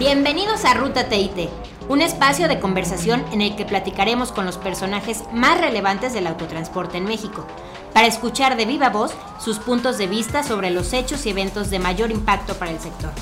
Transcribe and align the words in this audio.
Bienvenidos 0.00 0.64
a 0.64 0.72
Ruta 0.72 1.10
TIT, 1.10 1.50
un 1.90 2.00
espacio 2.00 2.48
de 2.48 2.58
conversación 2.58 3.22
en 3.32 3.42
el 3.42 3.54
que 3.54 3.66
platicaremos 3.66 4.32
con 4.32 4.46
los 4.46 4.56
personajes 4.56 5.24
más 5.30 5.60
relevantes 5.60 6.14
del 6.14 6.26
autotransporte 6.26 6.96
en 6.96 7.04
México, 7.04 7.46
para 7.92 8.06
escuchar 8.06 8.56
de 8.56 8.64
viva 8.64 8.88
voz 8.88 9.14
sus 9.38 9.58
puntos 9.58 9.98
de 9.98 10.06
vista 10.06 10.42
sobre 10.42 10.70
los 10.70 10.94
hechos 10.94 11.26
y 11.26 11.28
eventos 11.28 11.68
de 11.68 11.80
mayor 11.80 12.10
impacto 12.10 12.54
para 12.54 12.70
el 12.70 12.80
sector. 12.80 13.12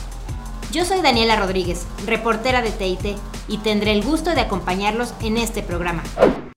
Yo 0.70 0.84
soy 0.84 1.00
Daniela 1.00 1.34
Rodríguez, 1.34 1.84
reportera 2.06 2.62
de 2.62 2.70
TIT, 2.70 3.18
y 3.48 3.58
tendré 3.58 3.90
el 3.90 4.04
gusto 4.04 4.36
de 4.36 4.42
acompañarlos 4.42 5.14
en 5.20 5.36
este 5.36 5.64
programa. 5.64 6.04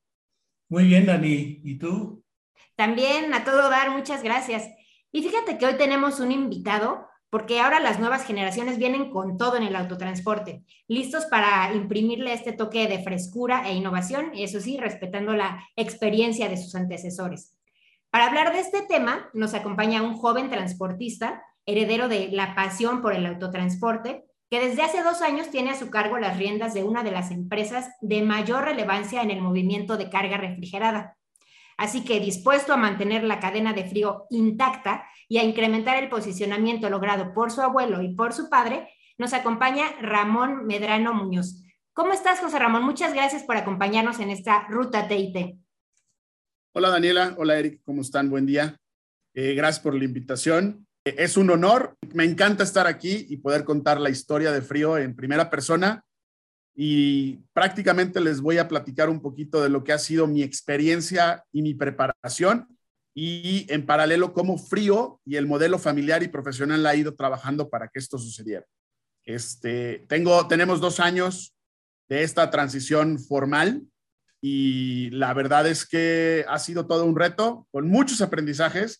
Muy 0.68 0.84
bien, 0.84 1.06
Dani. 1.06 1.60
¿Y 1.64 1.76
tú? 1.76 2.22
También, 2.76 3.34
a 3.34 3.42
todo 3.42 3.68
dar, 3.68 3.90
muchas 3.90 4.22
gracias. 4.22 4.77
Y 5.12 5.22
fíjate 5.22 5.58
que 5.58 5.66
hoy 5.66 5.74
tenemos 5.74 6.20
un 6.20 6.32
invitado 6.32 7.08
porque 7.30 7.60
ahora 7.60 7.80
las 7.80 8.00
nuevas 8.00 8.24
generaciones 8.24 8.78
vienen 8.78 9.10
con 9.10 9.36
todo 9.36 9.56
en 9.56 9.62
el 9.62 9.76
autotransporte, 9.76 10.62
listos 10.86 11.26
para 11.26 11.74
imprimirle 11.74 12.32
este 12.32 12.52
toque 12.52 12.88
de 12.88 13.02
frescura 13.02 13.68
e 13.68 13.74
innovación, 13.74 14.30
eso 14.34 14.60
sí, 14.60 14.78
respetando 14.78 15.34
la 15.34 15.62
experiencia 15.76 16.48
de 16.48 16.56
sus 16.56 16.74
antecesores. 16.74 17.54
Para 18.10 18.26
hablar 18.26 18.52
de 18.52 18.60
este 18.60 18.80
tema, 18.82 19.28
nos 19.34 19.52
acompaña 19.52 20.02
un 20.02 20.14
joven 20.14 20.48
transportista, 20.48 21.42
heredero 21.66 22.08
de 22.08 22.30
la 22.32 22.54
pasión 22.54 23.02
por 23.02 23.12
el 23.12 23.26
autotransporte, 23.26 24.24
que 24.50 24.60
desde 24.60 24.80
hace 24.80 25.02
dos 25.02 25.20
años 25.20 25.50
tiene 25.50 25.70
a 25.70 25.78
su 25.78 25.90
cargo 25.90 26.18
las 26.18 26.38
riendas 26.38 26.72
de 26.72 26.82
una 26.82 27.02
de 27.02 27.10
las 27.10 27.30
empresas 27.30 27.90
de 28.00 28.22
mayor 28.22 28.64
relevancia 28.64 29.20
en 29.20 29.30
el 29.30 29.42
movimiento 29.42 29.98
de 29.98 30.08
carga 30.08 30.38
refrigerada. 30.38 31.17
Así 31.78 32.04
que 32.04 32.18
dispuesto 32.18 32.72
a 32.72 32.76
mantener 32.76 33.22
la 33.22 33.38
cadena 33.38 33.72
de 33.72 33.88
frío 33.88 34.26
intacta 34.30 35.06
y 35.28 35.38
a 35.38 35.44
incrementar 35.44 36.02
el 36.02 36.10
posicionamiento 36.10 36.90
logrado 36.90 37.32
por 37.32 37.52
su 37.52 37.62
abuelo 37.62 38.02
y 38.02 38.14
por 38.14 38.32
su 38.32 38.50
padre, 38.50 38.88
nos 39.16 39.32
acompaña 39.32 39.86
Ramón 40.02 40.66
Medrano 40.66 41.14
Muñoz. 41.14 41.62
¿Cómo 41.92 42.12
estás, 42.12 42.40
José 42.40 42.58
Ramón? 42.58 42.82
Muchas 42.82 43.14
gracias 43.14 43.44
por 43.44 43.56
acompañarnos 43.56 44.18
en 44.18 44.30
esta 44.30 44.66
ruta 44.68 45.06
TIT. 45.06 45.56
Hola, 46.74 46.90
Daniela. 46.90 47.34
Hola, 47.38 47.58
Eric. 47.58 47.80
¿Cómo 47.84 48.02
están? 48.02 48.28
Buen 48.28 48.44
día. 48.44 48.76
Eh, 49.34 49.54
gracias 49.54 49.82
por 49.82 49.94
la 49.94 50.04
invitación. 50.04 50.84
Eh, 51.04 51.14
es 51.18 51.36
un 51.36 51.48
honor. 51.50 51.96
Me 52.12 52.24
encanta 52.24 52.64
estar 52.64 52.88
aquí 52.88 53.26
y 53.28 53.36
poder 53.36 53.64
contar 53.64 54.00
la 54.00 54.10
historia 54.10 54.50
de 54.50 54.62
Frío 54.62 54.98
en 54.98 55.14
primera 55.14 55.48
persona 55.48 56.04
y 56.80 57.40
prácticamente 57.52 58.20
les 58.20 58.40
voy 58.40 58.58
a 58.58 58.68
platicar 58.68 59.08
un 59.08 59.20
poquito 59.20 59.60
de 59.60 59.68
lo 59.68 59.82
que 59.82 59.92
ha 59.92 59.98
sido 59.98 60.28
mi 60.28 60.44
experiencia 60.44 61.44
y 61.50 61.62
mi 61.62 61.74
preparación 61.74 62.68
y 63.12 63.66
en 63.68 63.84
paralelo 63.84 64.32
cómo 64.32 64.58
Frío 64.58 65.20
y 65.24 65.34
el 65.34 65.48
modelo 65.48 65.80
familiar 65.80 66.22
y 66.22 66.28
profesional 66.28 66.86
ha 66.86 66.94
ido 66.94 67.16
trabajando 67.16 67.68
para 67.68 67.88
que 67.88 67.98
esto 67.98 68.16
sucediera. 68.16 68.64
Este, 69.24 70.04
tengo, 70.06 70.46
tenemos 70.46 70.80
dos 70.80 71.00
años 71.00 71.52
de 72.08 72.22
esta 72.22 72.48
transición 72.48 73.18
formal 73.18 73.82
y 74.40 75.10
la 75.10 75.34
verdad 75.34 75.66
es 75.66 75.84
que 75.84 76.44
ha 76.46 76.60
sido 76.60 76.86
todo 76.86 77.06
un 77.06 77.16
reto 77.16 77.66
con 77.72 77.88
muchos 77.88 78.20
aprendizajes. 78.20 78.96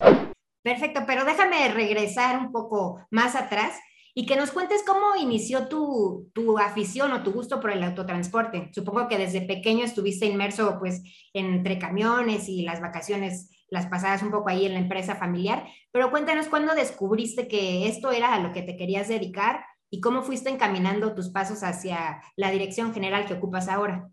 Perfecto, 0.63 1.05
pero 1.07 1.23
déjame 1.23 1.73
regresar 1.73 2.39
un 2.39 2.51
poco 2.51 3.07
más 3.09 3.35
atrás 3.35 3.79
y 4.19 4.25
que 4.25 4.35
nos 4.35 4.51
cuentes 4.51 4.83
cómo 4.85 5.15
inició 5.15 5.69
tu, 5.69 6.29
tu, 6.33 6.59
afición 6.59 7.13
o 7.13 7.23
tu 7.23 7.31
gusto 7.31 7.61
por 7.61 7.71
el 7.71 7.81
autotransporte. 7.81 8.69
Supongo 8.73 9.07
que 9.07 9.17
desde 9.17 9.39
pequeño 9.39 9.85
estuviste 9.85 10.25
inmerso 10.25 10.75
pues 10.77 11.01
entre 11.31 11.79
camiones 11.79 12.49
y 12.49 12.63
las 12.63 12.81
vacaciones 12.81 13.49
las 13.69 13.85
pasadas 13.85 14.21
un 14.21 14.29
poco 14.29 14.49
ahí 14.49 14.65
en 14.65 14.73
la 14.73 14.79
empresa 14.79 15.15
familiar, 15.15 15.65
pero 15.93 16.11
cuéntanos 16.11 16.47
cuándo 16.47 16.75
descubriste 16.75 17.47
que 17.47 17.87
esto 17.87 18.11
era 18.11 18.33
a 18.33 18.41
lo 18.41 18.51
que 18.51 18.61
te 18.61 18.75
querías 18.75 19.07
dedicar 19.07 19.61
y 19.89 20.01
cómo 20.01 20.21
fuiste 20.21 20.49
encaminando 20.49 21.15
tus 21.15 21.29
pasos 21.29 21.63
hacia 21.63 22.21
la 22.35 22.51
dirección 22.51 22.93
general 22.93 23.25
que 23.25 23.35
ocupas 23.35 23.69
ahora. 23.69 24.09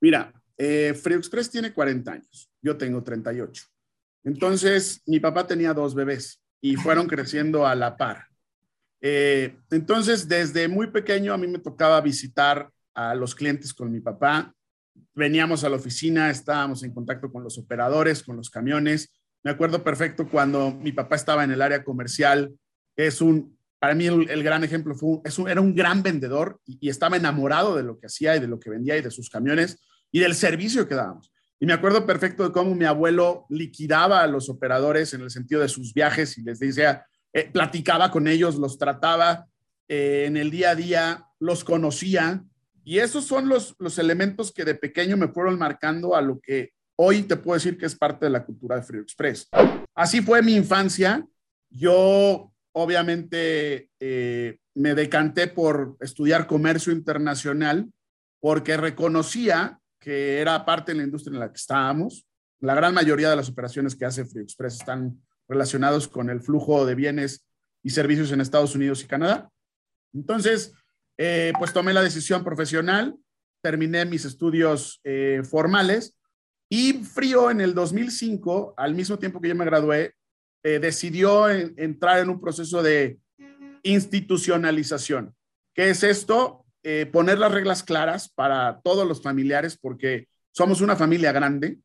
Mira, 0.00 0.32
eh, 0.56 0.94
Express 0.94 1.50
tiene 1.50 1.72
40 1.72 2.12
años, 2.12 2.52
yo 2.62 2.76
tengo 2.76 3.02
38. 3.02 3.64
Entonces, 4.22 5.02
mi 5.06 5.18
papá 5.18 5.44
tenía 5.44 5.74
dos 5.74 5.96
bebés 5.96 6.40
y 6.60 6.76
fueron 6.76 7.08
creciendo 7.08 7.66
a 7.66 7.74
la 7.74 7.96
par. 7.96 8.27
Eh, 9.00 9.56
entonces, 9.70 10.28
desde 10.28 10.68
muy 10.68 10.88
pequeño 10.88 11.32
a 11.32 11.38
mí 11.38 11.46
me 11.46 11.58
tocaba 11.58 12.00
visitar 12.00 12.70
a 12.94 13.14
los 13.14 13.34
clientes 13.34 13.72
con 13.72 13.92
mi 13.92 14.00
papá. 14.00 14.52
Veníamos 15.14 15.64
a 15.64 15.68
la 15.68 15.76
oficina, 15.76 16.30
estábamos 16.30 16.82
en 16.82 16.92
contacto 16.92 17.30
con 17.30 17.44
los 17.44 17.58
operadores, 17.58 18.22
con 18.22 18.36
los 18.36 18.50
camiones. 18.50 19.12
Me 19.44 19.50
acuerdo 19.50 19.84
perfecto 19.84 20.28
cuando 20.28 20.72
mi 20.72 20.92
papá 20.92 21.16
estaba 21.16 21.44
en 21.44 21.52
el 21.52 21.62
área 21.62 21.84
comercial. 21.84 22.52
Es 22.96 23.20
un, 23.20 23.56
para 23.78 23.94
mí 23.94 24.06
el, 24.06 24.42
gran 24.42 24.64
ejemplo 24.64 24.94
fue, 24.94 25.20
es 25.24 25.38
era 25.38 25.60
un 25.60 25.74
gran 25.74 26.02
vendedor 26.02 26.60
y, 26.66 26.78
y, 26.80 26.88
estaba 26.88 27.16
enamorado 27.16 27.76
de 27.76 27.84
lo 27.84 27.98
que 27.98 28.06
hacía 28.06 28.36
y 28.36 28.40
de 28.40 28.48
lo 28.48 28.58
que 28.58 28.70
vendía 28.70 28.96
y 28.96 29.02
de 29.02 29.12
sus 29.12 29.30
camiones 29.30 29.78
y 30.10 30.18
del 30.18 30.34
servicio 30.34 30.88
que 30.88 30.96
dábamos. 30.96 31.32
Y 31.60 31.66
me 31.66 31.72
acuerdo 31.72 32.06
perfecto 32.06 32.44
de 32.44 32.52
cómo 32.52 32.74
mi 32.74 32.84
abuelo 32.84 33.46
liquidaba 33.48 34.22
a 34.22 34.26
los 34.26 34.48
operadores 34.48 35.14
en 35.14 35.22
el 35.22 35.30
sentido 35.30 35.60
de 35.60 35.68
sus 35.68 35.92
viajes 35.92 36.38
y 36.38 36.42
les 36.42 36.58
decía, 36.60 37.04
eh, 37.32 37.50
platicaba 37.52 38.10
con 38.10 38.28
ellos, 38.28 38.56
los 38.56 38.78
trataba 38.78 39.46
eh, 39.88 40.24
en 40.26 40.36
el 40.36 40.50
día 40.50 40.70
a 40.70 40.74
día, 40.74 41.26
los 41.38 41.64
conocía. 41.64 42.44
Y 42.84 42.98
esos 42.98 43.24
son 43.24 43.48
los, 43.48 43.74
los 43.78 43.98
elementos 43.98 44.52
que 44.52 44.64
de 44.64 44.74
pequeño 44.74 45.16
me 45.16 45.28
fueron 45.28 45.58
marcando 45.58 46.14
a 46.14 46.22
lo 46.22 46.40
que 46.40 46.72
hoy 46.96 47.22
te 47.22 47.36
puedo 47.36 47.54
decir 47.54 47.78
que 47.78 47.86
es 47.86 47.94
parte 47.94 48.26
de 48.26 48.30
la 48.30 48.44
cultura 48.44 48.76
de 48.76 48.82
Frio 48.82 49.02
Express. 49.02 49.48
Así 49.94 50.20
fue 50.20 50.42
mi 50.42 50.54
infancia. 50.54 51.26
Yo 51.70 52.52
obviamente 52.72 53.90
eh, 54.00 54.58
me 54.74 54.94
decanté 54.94 55.48
por 55.48 55.96
estudiar 56.00 56.46
comercio 56.46 56.92
internacional 56.92 57.90
porque 58.40 58.76
reconocía 58.76 59.80
que 59.98 60.40
era 60.40 60.64
parte 60.64 60.92
de 60.92 60.98
la 60.98 61.04
industria 61.04 61.34
en 61.34 61.40
la 61.40 61.48
que 61.48 61.56
estábamos. 61.56 62.26
La 62.60 62.74
gran 62.74 62.94
mayoría 62.94 63.30
de 63.30 63.36
las 63.36 63.48
operaciones 63.48 63.94
que 63.94 64.04
hace 64.04 64.24
Frio 64.24 64.42
Express 64.42 64.74
están 64.74 65.20
relacionados 65.48 66.08
con 66.08 66.30
el 66.30 66.40
flujo 66.40 66.84
de 66.86 66.94
bienes 66.94 67.46
y 67.82 67.90
servicios 67.90 68.30
en 68.32 68.40
Estados 68.40 68.74
Unidos 68.74 69.02
y 69.02 69.06
Canadá. 69.06 69.50
Entonces, 70.14 70.72
eh, 71.16 71.52
pues 71.58 71.72
tomé 71.72 71.92
la 71.92 72.02
decisión 72.02 72.44
profesional, 72.44 73.16
terminé 73.62 74.04
mis 74.04 74.24
estudios 74.24 75.00
eh, 75.04 75.42
formales 75.48 76.16
y 76.70 76.92
Frío 77.04 77.50
en 77.50 77.60
el 77.60 77.74
2005, 77.74 78.74
al 78.76 78.94
mismo 78.94 79.18
tiempo 79.18 79.40
que 79.40 79.48
yo 79.48 79.54
me 79.54 79.64
gradué, 79.64 80.14
eh, 80.62 80.78
decidió 80.78 81.48
entrar 81.48 82.20
en 82.20 82.30
un 82.30 82.40
proceso 82.40 82.82
de 82.82 83.18
institucionalización. 83.82 85.34
¿Qué 85.74 85.90
es 85.90 86.02
esto? 86.02 86.64
poner 87.12 87.38
las 87.38 87.52
reglas 87.52 87.82
claras 87.82 88.30
para 88.30 88.80
todos 88.82 89.06
los 89.06 89.20
familiares, 89.20 89.76
porque 89.76 90.26
somos 90.52 90.80
una 90.80 90.96
familia 90.96 91.32
grande, 91.32 91.76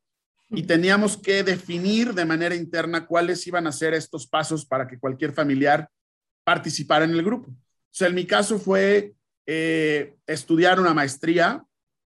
y 0.50 0.64
teníamos 0.64 1.16
que 1.16 1.42
definir 1.42 2.14
de 2.14 2.24
manera 2.24 2.54
interna 2.54 3.06
cuáles 3.06 3.46
iban 3.46 3.66
a 3.66 3.72
ser 3.72 3.94
estos 3.94 4.26
pasos 4.26 4.64
para 4.66 4.86
que 4.86 4.98
cualquier 4.98 5.32
familiar 5.32 5.88
participara 6.44 7.04
en 7.04 7.12
el 7.12 7.22
grupo. 7.22 7.50
O 7.50 7.96
sea, 7.96 8.08
en 8.08 8.14
mi 8.14 8.26
caso 8.26 8.58
fue 8.58 9.14
eh, 9.46 10.16
estudiar 10.26 10.80
una 10.80 10.94
maestría, 10.94 11.64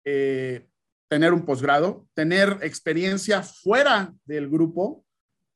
eh, 0.06 0.68
tener 1.08 1.34
un 1.34 1.46
posgrado, 1.46 2.08
tener 2.14 2.58
experiencia 2.62 3.44
fuera 3.44 4.14
del 4.26 4.50
grupo, 4.50 5.06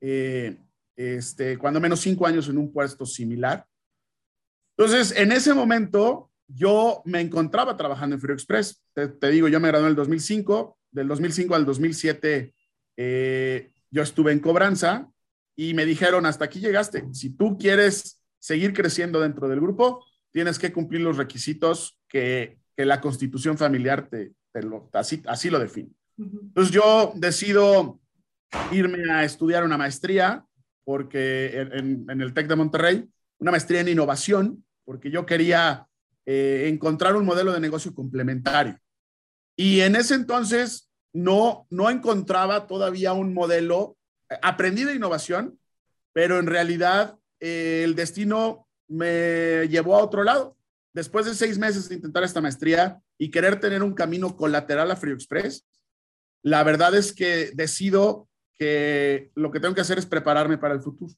eh, 0.02 0.58
este, 0.96 1.58
cuando 1.58 1.80
menos 1.80 2.00
cinco 2.00 2.28
años 2.28 2.48
en 2.48 2.58
un 2.58 2.72
puesto 2.72 3.06
similar. 3.06 3.66
Entonces, 4.78 5.18
en 5.18 5.32
ese 5.32 5.54
momento, 5.54 6.30
yo 6.48 7.02
me 7.06 7.20
encontraba 7.20 7.76
trabajando 7.76 8.16
en 8.16 8.22
Frio 8.22 8.36
Express. 8.36 8.84
Te, 8.94 9.08
te 9.08 9.30
digo, 9.30 9.48
yo 9.48 9.60
me 9.60 9.68
gradué 9.70 9.88
en 9.88 9.92
el 9.92 9.96
2005, 9.96 10.78
del 10.92 11.08
2005 11.08 11.56
al 11.56 11.66
2007 11.66 12.54
eh, 12.98 13.72
yo 13.90 14.02
estuve 14.02 14.32
en 14.32 14.40
cobranza 14.40 15.10
y 15.56 15.74
me 15.74 15.86
dijeron, 15.86 16.26
hasta 16.26 16.46
aquí 16.46 16.60
llegaste. 16.60 17.06
Si 17.14 17.30
tú 17.30 17.58
quieres 17.58 18.22
seguir 18.40 18.74
creciendo 18.74 19.22
dentro 19.22 19.48
del 19.48 19.62
grupo, 19.62 20.06
tienes 20.32 20.60
que 20.60 20.74
cumplir 20.74 21.02
los 21.02 21.18
requisitos 21.18 21.98
que, 22.08 22.60
que 22.76 22.86
la 22.86 23.02
constitución 23.02 23.58
familiar 23.58 24.08
te, 24.10 24.34
te 24.52 24.64
lo, 24.64 24.90
así, 24.94 25.22
así, 25.26 25.50
lo 25.50 25.60
define. 25.60 25.90
Entonces 26.18 26.74
yo 26.74 27.14
decido 27.16 28.00
irme 28.72 29.12
a 29.12 29.24
estudiar 29.24 29.64
una 29.64 29.78
maestría 29.78 30.46
porque 30.84 31.68
en, 31.74 32.10
en, 32.10 32.22
el 32.22 32.34
TEC 32.34 32.48
de 32.48 32.56
Monterrey, 32.56 33.10
una 33.40 33.52
maestría 33.52 33.82
en 33.82 33.90
innovación, 33.90 34.64
porque 34.86 35.12
yo 35.12 35.26
quería 35.26 35.88
eh, 36.26 36.70
encontrar 36.70 37.16
un 37.16 37.26
modelo 37.26 37.52
de 37.52 37.60
negocio 37.60 37.94
complementario. 37.94 38.80
Y 39.56 39.82
en 39.82 39.96
ese 39.96 40.16
entonces 40.16 40.87
no, 41.14 41.68
no 41.70 41.90
encontraba 41.90 42.68
todavía 42.68 43.14
un 43.14 43.34
modelo, 43.34 43.98
aprendí 44.42 44.84
de 44.84 44.96
innovación, 44.96 45.60
pero 46.14 46.40
en 46.40 46.48
realidad 46.48 47.18
eh, 47.40 47.82
el 47.84 47.96
destino 47.96 48.68
me 48.88 49.68
llevó 49.70 49.96
a 49.96 50.04
otro 50.04 50.24
lado. 50.24 50.58
Después 50.94 51.26
de 51.26 51.36
seis 51.36 51.58
meses 51.58 51.90
de 51.90 51.96
intentar 51.96 52.24
esta 52.24 52.42
maestría 52.42 53.00
y 53.18 53.30
querer 53.30 53.60
tener 53.60 53.84
un 53.84 53.94
camino 53.94 54.36
colateral 54.36 54.90
a 54.90 54.96
Frio 54.96 55.14
Express, 55.14 55.66
la 56.44 56.64
verdad 56.64 56.96
es 56.96 57.14
que 57.14 57.52
decido 57.54 58.28
que 58.56 59.32
lo 59.36 59.52
que 59.52 59.60
tengo 59.60 59.76
que 59.76 59.82
hacer 59.82 59.98
es 59.98 60.06
prepararme 60.06 60.58
para 60.58 60.74
el 60.74 60.82
futuro. 60.82 61.14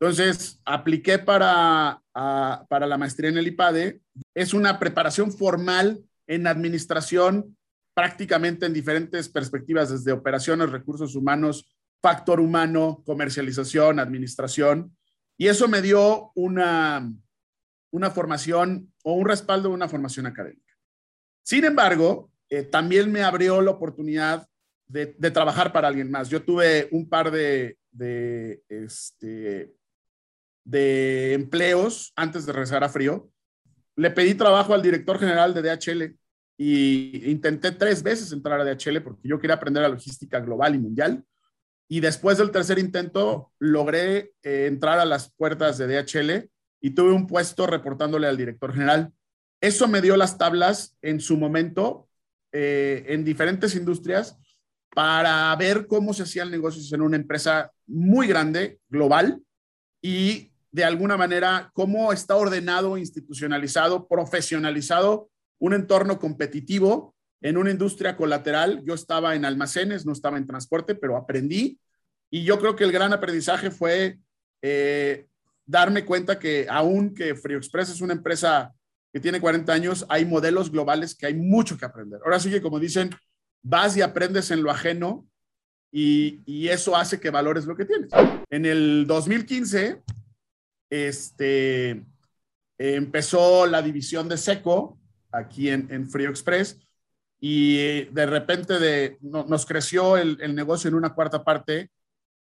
Entonces, 0.00 0.60
apliqué 0.64 1.18
para, 1.18 2.02
para 2.12 2.86
la 2.86 2.98
maestría 2.98 3.30
en 3.30 3.38
el 3.38 3.46
IPADE. 3.46 4.00
Es 4.34 4.52
una 4.52 4.78
preparación 4.78 5.32
formal 5.32 6.04
en 6.26 6.46
administración, 6.46 7.56
prácticamente 7.94 8.66
en 8.66 8.72
diferentes 8.72 9.28
perspectivas, 9.28 9.90
desde 9.90 10.12
operaciones, 10.12 10.70
recursos 10.70 11.14
humanos, 11.14 11.74
factor 12.02 12.40
humano, 12.40 13.02
comercialización, 13.06 13.98
administración. 13.98 14.94
Y 15.38 15.46
eso 15.46 15.68
me 15.68 15.80
dio 15.80 16.32
una, 16.34 17.10
una 17.90 18.10
formación 18.10 18.92
o 19.04 19.14
un 19.14 19.26
respaldo 19.26 19.68
de 19.68 19.74
una 19.74 19.88
formación 19.88 20.26
académica. 20.26 20.74
Sin 21.42 21.64
embargo, 21.64 22.30
eh, 22.50 22.62
también 22.62 23.10
me 23.10 23.22
abrió 23.22 23.60
la 23.62 23.70
oportunidad 23.70 24.46
de, 24.86 25.06
trabajar 25.30 25.72
para 25.72 25.88
alguien 25.88 26.10
más. 26.10 26.28
Yo 26.28 26.42
tuve 26.42 26.88
un 26.92 27.08
par 27.08 27.30
de, 27.30 27.78
este, 28.68 29.74
de 30.64 31.32
empleos 31.34 32.12
antes 32.16 32.46
de 32.46 32.52
regresar 32.52 32.84
a 32.84 32.88
Frío. 32.88 33.30
Le 33.96 34.10
pedí 34.10 34.34
trabajo 34.34 34.74
al 34.74 34.82
director 34.82 35.18
general 35.18 35.54
de 35.54 35.62
DHL 35.62 36.18
y 36.56 37.30
intenté 37.30 37.72
tres 37.72 38.02
veces 38.02 38.32
entrar 38.32 38.60
a 38.60 38.64
DHL 38.64 39.00
porque 39.02 39.28
yo 39.28 39.38
quería 39.38 39.56
aprender 39.56 39.82
la 39.82 39.88
logística 39.88 40.40
global 40.40 40.74
y 40.74 40.78
mundial. 40.78 41.24
Y 41.88 42.00
después 42.00 42.38
del 42.38 42.50
tercer 42.50 42.78
intento 42.78 43.52
logré 43.58 44.32
eh, 44.42 44.66
entrar 44.66 44.98
a 44.98 45.04
las 45.04 45.32
puertas 45.32 45.78
de 45.78 45.86
DHL 45.86 46.50
y 46.80 46.90
tuve 46.90 47.12
un 47.12 47.26
puesto 47.26 47.66
reportándole 47.66 48.26
al 48.26 48.36
director 48.36 48.72
general. 48.72 49.12
Eso 49.60 49.88
me 49.88 50.00
dio 50.00 50.16
las 50.16 50.38
tablas 50.38 50.96
en 51.02 51.20
su 51.20 51.36
momento 51.36 52.08
eh, 52.52 53.04
en 53.08 53.24
diferentes 53.24 53.74
industrias 53.74 54.38
para 54.94 55.54
ver 55.56 55.86
cómo 55.86 56.14
se 56.14 56.22
hacía 56.22 56.44
el 56.44 56.50
negocio 56.50 56.82
en 56.94 57.02
una 57.02 57.16
empresa 57.16 57.72
muy 57.86 58.28
grande, 58.28 58.78
global, 58.88 59.42
y 60.00 60.52
de 60.70 60.84
alguna 60.84 61.16
manera 61.16 61.70
cómo 61.72 62.12
está 62.12 62.36
ordenado, 62.36 62.96
institucionalizado, 62.96 64.06
profesionalizado 64.06 65.30
un 65.58 65.74
entorno 65.74 66.18
competitivo 66.18 67.14
en 67.40 67.56
una 67.56 67.70
industria 67.70 68.16
colateral. 68.16 68.82
Yo 68.84 68.94
estaba 68.94 69.34
en 69.34 69.44
almacenes, 69.44 70.06
no 70.06 70.12
estaba 70.12 70.38
en 70.38 70.46
transporte, 70.46 70.94
pero 70.94 71.16
aprendí. 71.16 71.78
Y 72.30 72.44
yo 72.44 72.58
creo 72.58 72.74
que 72.74 72.84
el 72.84 72.92
gran 72.92 73.12
aprendizaje 73.12 73.70
fue 73.70 74.18
eh, 74.62 75.26
darme 75.66 76.04
cuenta 76.04 76.38
que 76.38 76.66
aún 76.68 77.14
que 77.14 77.34
Frio 77.34 77.58
Express 77.58 77.90
es 77.90 78.00
una 78.00 78.14
empresa 78.14 78.74
que 79.12 79.20
tiene 79.20 79.40
40 79.40 79.72
años, 79.72 80.06
hay 80.08 80.24
modelos 80.24 80.72
globales 80.72 81.14
que 81.14 81.26
hay 81.26 81.34
mucho 81.34 81.78
que 81.78 81.84
aprender. 81.84 82.20
Ahora 82.24 82.40
sí 82.40 82.50
que 82.50 82.60
como 82.60 82.80
dicen, 82.80 83.10
vas 83.62 83.96
y 83.96 84.02
aprendes 84.02 84.50
en 84.50 84.62
lo 84.62 84.70
ajeno 84.70 85.26
y, 85.92 86.68
eso 86.68 86.96
hace 86.96 87.20
que 87.20 87.30
valores 87.30 87.66
lo 87.66 87.76
que 87.76 87.84
tienes. 87.84 88.10
En 88.50 88.66
el 88.66 89.06
2015, 89.06 90.02
este, 90.90 92.04
empezó 92.76 93.66
la 93.66 93.80
división 93.82 94.28
de 94.28 94.36
Seco 94.36 94.98
aquí 95.34 95.68
en, 95.68 95.88
en 95.90 96.08
Frío 96.08 96.30
Express. 96.30 96.78
Y 97.40 98.04
de 98.04 98.26
repente 98.26 98.78
de, 98.78 99.18
nos 99.20 99.66
creció 99.66 100.16
el, 100.16 100.38
el 100.40 100.54
negocio 100.54 100.88
en 100.88 100.94
una 100.94 101.14
cuarta 101.14 101.44
parte 101.44 101.90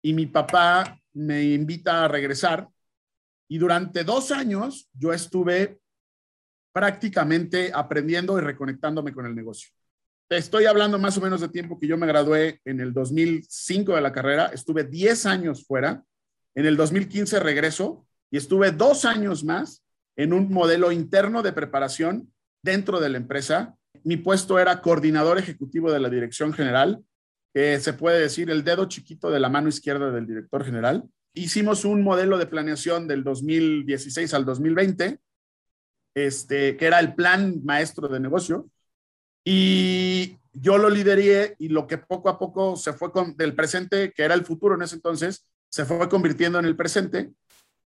y 0.02 0.12
mi 0.12 0.26
papá 0.26 0.98
me 1.12 1.42
invita 1.44 2.04
a 2.04 2.08
regresar. 2.08 2.68
Y 3.48 3.58
durante 3.58 4.04
dos 4.04 4.30
años 4.30 4.88
yo 4.92 5.12
estuve 5.12 5.80
prácticamente 6.72 7.72
aprendiendo 7.74 8.38
y 8.38 8.42
reconectándome 8.42 9.12
con 9.12 9.26
el 9.26 9.34
negocio. 9.34 9.70
Estoy 10.28 10.66
hablando 10.66 10.98
más 10.98 11.18
o 11.18 11.20
menos 11.20 11.40
de 11.40 11.48
tiempo 11.48 11.78
que 11.78 11.88
yo 11.88 11.96
me 11.96 12.06
gradué 12.06 12.60
en 12.64 12.80
el 12.80 12.92
2005 12.92 13.96
de 13.96 14.00
la 14.00 14.12
carrera, 14.12 14.46
estuve 14.54 14.84
10 14.84 15.26
años 15.26 15.66
fuera, 15.66 16.04
en 16.54 16.66
el 16.66 16.76
2015 16.76 17.40
regreso 17.40 18.06
y 18.30 18.36
estuve 18.36 18.70
dos 18.70 19.04
años 19.04 19.42
más 19.42 19.84
en 20.16 20.32
un 20.32 20.52
modelo 20.52 20.92
interno 20.92 21.42
de 21.42 21.52
preparación 21.52 22.32
dentro 22.62 23.00
de 23.00 23.08
la 23.08 23.18
empresa. 23.18 23.76
Mi 24.04 24.16
puesto 24.16 24.58
era 24.58 24.80
coordinador 24.80 25.38
ejecutivo 25.38 25.92
de 25.92 26.00
la 26.00 26.08
dirección 26.08 26.52
general, 26.52 27.02
que 27.52 27.80
se 27.80 27.92
puede 27.92 28.20
decir 28.20 28.50
el 28.50 28.64
dedo 28.64 28.86
chiquito 28.86 29.30
de 29.30 29.40
la 29.40 29.48
mano 29.48 29.68
izquierda 29.68 30.10
del 30.10 30.26
director 30.26 30.64
general. 30.64 31.04
Hicimos 31.34 31.84
un 31.84 32.02
modelo 32.02 32.38
de 32.38 32.46
planeación 32.46 33.06
del 33.06 33.24
2016 33.24 34.34
al 34.34 34.44
2020, 34.44 35.18
este, 36.14 36.76
que 36.76 36.86
era 36.86 36.98
el 36.98 37.14
plan 37.14 37.60
maestro 37.64 38.08
de 38.08 38.20
negocio, 38.20 38.68
y 39.44 40.36
yo 40.52 40.78
lo 40.78 40.90
lideré 40.90 41.54
y 41.58 41.68
lo 41.68 41.86
que 41.86 41.98
poco 41.98 42.28
a 42.28 42.38
poco 42.38 42.76
se 42.76 42.92
fue 42.92 43.12
con, 43.12 43.36
del 43.36 43.54
presente, 43.54 44.12
que 44.12 44.22
era 44.22 44.34
el 44.34 44.44
futuro 44.44 44.74
en 44.74 44.82
ese 44.82 44.96
entonces, 44.96 45.46
se 45.68 45.84
fue 45.84 46.08
convirtiendo 46.08 46.58
en 46.58 46.64
el 46.64 46.76
presente. 46.76 47.30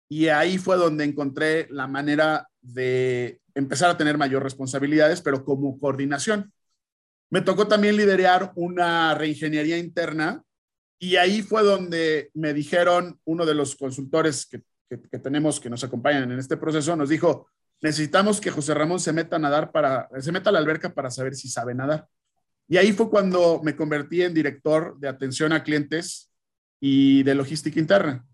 Y 0.09 0.29
ahí 0.29 0.59
fue 0.59 0.77
donde 0.77 1.05
encontré 1.05 1.67
la 1.70 1.87
manera 1.87 2.49
de 2.61 3.41
empezar 3.55 3.91
a 3.91 3.97
tener 3.97 4.19
mayor 4.19 4.43
responsabilidades, 4.43 5.21
pero 5.21 5.45
como 5.45 5.79
coordinación. 5.79 6.53
Me 7.31 7.41
tocó 7.41 7.67
también 7.67 7.97
liderar 7.97 8.53
una 8.55 9.15
reingeniería 9.15 9.79
interna 9.79 10.43
y 10.99 11.17
ahí 11.17 11.43
fue 11.43 11.62
donde 11.62 12.31
me 12.35 12.55
dijeron, 12.55 13.19
uno 13.25 13.45
de 13.45 13.55
los 13.55 13.77
consultores 13.77 14.47
que, 14.47 14.62
que 14.89 15.19
tenemos 15.19 15.61
que 15.61 15.71
nos 15.71 15.85
acompañan 15.85 16.31
en 16.31 16.39
este 16.39 16.56
proceso, 16.56 16.97
nos 16.97 17.09
dijo, 17.09 17.49
necesitamos 17.81 18.41
que 18.41 18.51
José 18.51 18.75
Ramón 18.75 19.01
se 19.01 19.12
meta 19.12 19.37
a 19.37 19.39
nadar 19.41 19.73
para, 19.73 20.09
se 20.21 20.33
meta 20.33 20.51
a 20.51 20.53
la 20.53 20.59
alberca 20.59 20.95
para 20.95 21.11
saber 21.11 21.35
si 21.35 21.49
sabe 21.49 21.75
nadar. 21.75 22.09
Y 22.69 22.79
ahí 22.79 22.93
fue 22.93 23.11
cuando 23.11 23.61
me 23.62 23.77
convertí 23.77 24.23
en 24.23 24.33
director 24.33 24.99
de 24.99 25.09
atención 25.09 25.53
a 25.53 25.62
clientes 25.62 26.31
y 26.81 27.23
de 27.23 27.35
logística 27.35 27.79
interna. 27.79 28.25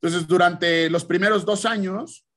Entonces, 0.00 0.28
durante 0.28 0.90
los 0.90 1.04
primeros 1.04 1.44
dos 1.44 1.64
años, 1.64 2.27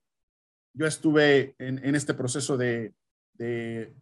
yo 0.73 0.87
estuve 0.87 1.55
en, 1.59 1.95
este 1.95 2.13
proceso 2.13 2.57
de, 2.57 2.93
de, 3.33 3.93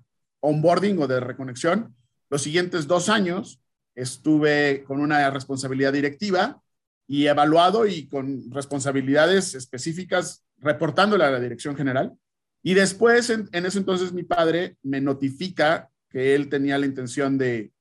onboarding 0.42 1.00
o 1.00 1.08
de 1.08 1.20
reconexión. 1.20 1.96
Los 2.30 2.42
siguientes 2.42 2.88
dos 2.88 3.10
años 3.10 3.62
estuve 3.96 4.84
con 4.86 5.02
una 5.02 5.30
responsabilidad 5.30 5.94
directiva 5.94 6.62
y 7.08 7.26
evaluado 7.26 7.88
y 7.88 8.08
con 8.08 8.52
responsabilidades 8.52 9.56
específicas 9.56 10.46
reportándole 10.58 11.24
a 11.24 11.32
la 11.32 11.40
dirección 11.40 11.76
general. 11.76 12.14
Y 12.62 12.74
después, 12.74 13.30
en, 13.30 13.50
ese 13.52 13.80
entonces, 13.80 14.12
mi 14.12 14.24
padre 14.24 14.78
me 14.84 15.02
notifica 15.02 15.90
que 16.10 16.36
él 16.36 16.50
tenía 16.50 16.78
la 16.78 16.86
intención 16.86 17.38
de, 17.38 17.72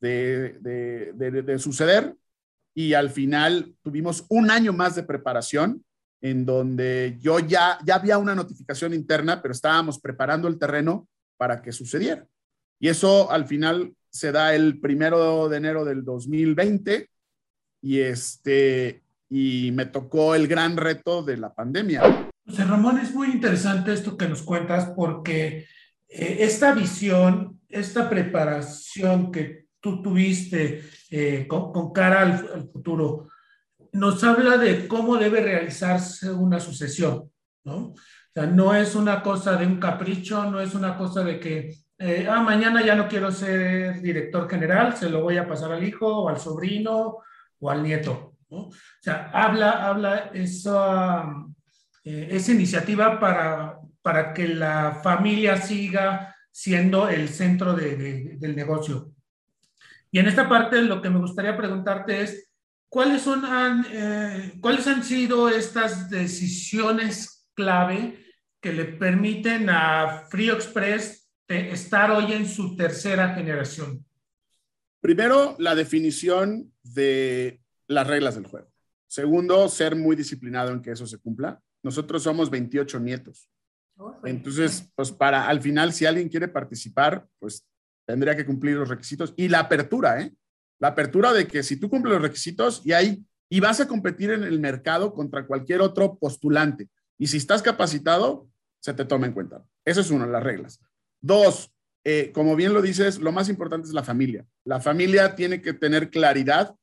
de, 0.00 1.58
suceder 1.58 2.14
y 2.74 2.94
al 2.94 3.10
final 3.10 3.74
tuvimos 3.82 4.24
un 4.28 4.50
año 4.50 4.72
más 4.72 4.94
de 4.94 5.02
preparación 5.02 5.84
en 6.20 6.44
donde 6.44 7.16
yo 7.20 7.38
ya, 7.38 7.78
ya 7.84 7.96
había 7.96 8.18
una 8.18 8.34
notificación 8.34 8.94
interna, 8.94 9.40
pero 9.40 9.52
estábamos 9.52 10.00
preparando 10.00 10.48
el 10.48 10.58
terreno 10.58 11.08
para 11.36 11.62
que 11.62 11.72
sucediera. 11.72 12.26
Y 12.78 12.88
eso 12.88 13.30
al 13.30 13.46
final 13.46 13.94
se 14.10 14.32
da 14.32 14.54
el 14.54 14.80
primero 14.80 15.48
de 15.48 15.56
enero 15.56 15.84
del 15.84 16.04
2020 16.04 17.08
y, 17.82 18.00
este, 18.00 19.02
y 19.28 19.70
me 19.72 19.86
tocó 19.86 20.34
el 20.34 20.48
gran 20.48 20.76
reto 20.76 21.22
de 21.22 21.36
la 21.36 21.54
pandemia. 21.54 22.30
José 22.46 22.64
Ramón, 22.64 22.98
es 22.98 23.14
muy 23.14 23.30
interesante 23.30 23.92
esto 23.92 24.16
que 24.16 24.28
nos 24.28 24.42
cuentas 24.42 24.92
porque 24.96 25.66
eh, 26.08 26.36
esta 26.40 26.74
visión, 26.74 27.60
esta 27.68 28.10
preparación 28.10 29.30
que 29.30 29.66
tú 29.80 30.02
tuviste 30.02 30.82
eh, 31.10 31.46
con, 31.48 31.92
cara 31.92 32.22
al, 32.22 32.68
futuro, 32.70 33.28
nos 33.92 34.22
habla 34.24 34.56
de 34.56 34.86
cómo 34.88 35.16
debe 35.16 35.40
realizarse 35.40 36.30
una 36.30 36.60
sucesión, 36.60 37.30
¿no? 37.64 37.76
O 37.76 38.32
sea, 38.32 38.46
no 38.46 38.74
es 38.74 38.94
una 38.94 39.22
cosa 39.22 39.56
de 39.56 39.66
un 39.66 39.80
capricho, 39.80 40.50
no 40.50 40.60
es 40.60 40.74
una 40.74 40.96
cosa 40.96 41.24
de 41.24 41.40
que, 41.40 41.74
eh, 41.98 42.26
ah, 42.30 42.40
mañana 42.42 42.84
ya 42.84 42.94
no 42.94 43.08
quiero 43.08 43.30
ser 43.30 44.00
director 44.00 44.48
general, 44.48 44.96
se 44.96 45.10
lo 45.10 45.22
voy 45.22 45.36
a 45.36 45.48
pasar 45.48 45.72
al 45.72 45.84
hijo 45.84 46.06
o 46.06 46.28
al 46.28 46.38
sobrino 46.38 47.18
o 47.58 47.70
al 47.70 47.82
nieto, 47.82 48.36
¿no? 48.50 48.58
O 48.68 48.72
sea, 49.00 49.30
habla, 49.32 49.86
habla 49.86 50.30
esa 50.32 51.24
eh, 52.02 52.28
esa 52.30 52.52
iniciativa 52.52 53.20
para, 53.20 53.78
para 54.00 54.32
que 54.32 54.48
la 54.48 55.00
familia 55.02 55.56
siga 55.58 56.34
siendo 56.50 57.08
el 57.08 57.28
centro 57.28 57.74
del 57.74 58.56
negocio. 58.56 59.12
Y 60.10 60.18
en 60.18 60.26
esta 60.26 60.48
parte 60.48 60.80
lo 60.80 61.02
que 61.02 61.10
me 61.10 61.18
gustaría 61.18 61.56
preguntarte 61.56 62.22
es, 62.22 62.49
¿cuáles, 62.90 63.22
son, 63.22 63.46
han, 63.46 63.86
eh, 63.90 64.52
¿cuáles 64.60 64.86
han 64.86 65.02
sido 65.02 65.48
estas 65.48 66.10
decisiones 66.10 67.48
clave 67.54 68.22
que 68.60 68.74
le 68.74 68.84
permiten 68.84 69.70
a 69.70 70.26
Frío 70.28 70.52
Express 70.52 71.30
estar 71.48 72.10
hoy 72.10 72.32
en 72.32 72.46
su 72.46 72.76
tercera 72.76 73.34
generación? 73.34 74.04
Primero, 75.00 75.56
la 75.58 75.74
definición 75.74 76.70
de 76.82 77.62
las 77.86 78.06
reglas 78.06 78.34
del 78.34 78.46
juego. 78.46 78.70
Segundo, 79.06 79.68
ser 79.68 79.96
muy 79.96 80.14
disciplinado 80.14 80.70
en 80.70 80.82
que 80.82 80.92
eso 80.92 81.06
se 81.06 81.18
cumpla. 81.18 81.60
Nosotros 81.82 82.22
somos 82.22 82.50
28 82.50 83.00
nietos. 83.00 83.50
Entonces, 84.24 84.90
pues 84.94 85.10
para 85.10 85.48
al 85.48 85.60
final, 85.60 85.92
si 85.92 86.06
alguien 86.06 86.28
quiere 86.28 86.48
participar, 86.48 87.26
pues 87.38 87.66
tendría 88.06 88.36
que 88.36 88.46
cumplir 88.46 88.76
los 88.76 88.88
requisitos 88.88 89.34
y 89.36 89.48
la 89.48 89.60
apertura, 89.60 90.20
¿eh? 90.20 90.32
La 90.80 90.88
apertura 90.88 91.32
de 91.32 91.46
que 91.46 91.62
si 91.62 91.76
tú 91.76 91.88
cumples 91.88 92.14
los 92.14 92.22
requisitos 92.22 92.82
y 92.84 92.92
hay 92.92 93.24
y 93.48 93.60
vas 93.60 93.80
a 93.80 93.88
competir 93.88 94.30
en 94.30 94.44
el 94.44 94.60
mercado 94.60 95.12
contra 95.12 95.46
cualquier 95.46 95.80
otro 95.80 96.18
postulante 96.18 96.88
y 97.18 97.26
si 97.26 97.36
estás 97.36 97.62
capacitado, 97.62 98.48
se 98.80 98.94
te 98.94 99.04
toma 99.04 99.26
en 99.26 99.32
cuenta. 99.32 99.64
Esa 99.84 100.00
es 100.00 100.10
una 100.10 100.26
de 100.26 100.32
las 100.32 100.42
reglas. 100.42 100.80
Dos, 101.20 101.70
eh, 102.04 102.30
como 102.32 102.56
bien 102.56 102.72
lo 102.72 102.80
dices, 102.80 103.18
lo 103.18 103.32
más 103.32 103.48
importante 103.48 103.88
es 103.88 103.94
la 103.94 104.04
familia. 104.04 104.46
La 104.64 104.80
familia 104.80 105.34
tiene 105.34 105.60
que 105.60 105.74
tener 105.74 106.10
claridad 106.10 106.74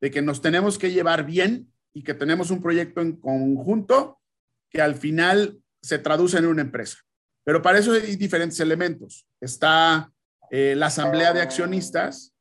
de 0.00 0.10
que 0.10 0.20
nos 0.20 0.42
tenemos 0.42 0.78
que 0.78 0.92
llevar 0.92 1.24
bien 1.24 1.72
y 1.94 2.02
que 2.02 2.12
tenemos 2.12 2.50
un 2.50 2.60
proyecto 2.60 3.00
en 3.00 3.16
conjunto 3.16 4.20
que 4.68 4.82
al 4.82 4.96
final 4.96 5.58
se 5.80 5.98
traduce 5.98 6.36
en 6.36 6.46
una 6.46 6.62
empresa. 6.62 6.98
Pero 7.44 7.62
para 7.62 7.78
eso 7.78 7.92
hay 7.92 8.16
diferentes 8.16 8.58
elementos. 8.60 9.26
Está 9.40 10.12
eh, 10.50 10.74
la 10.76 10.86
asamblea 10.86 11.32
de 11.32 11.40
accionistas, 11.40 12.34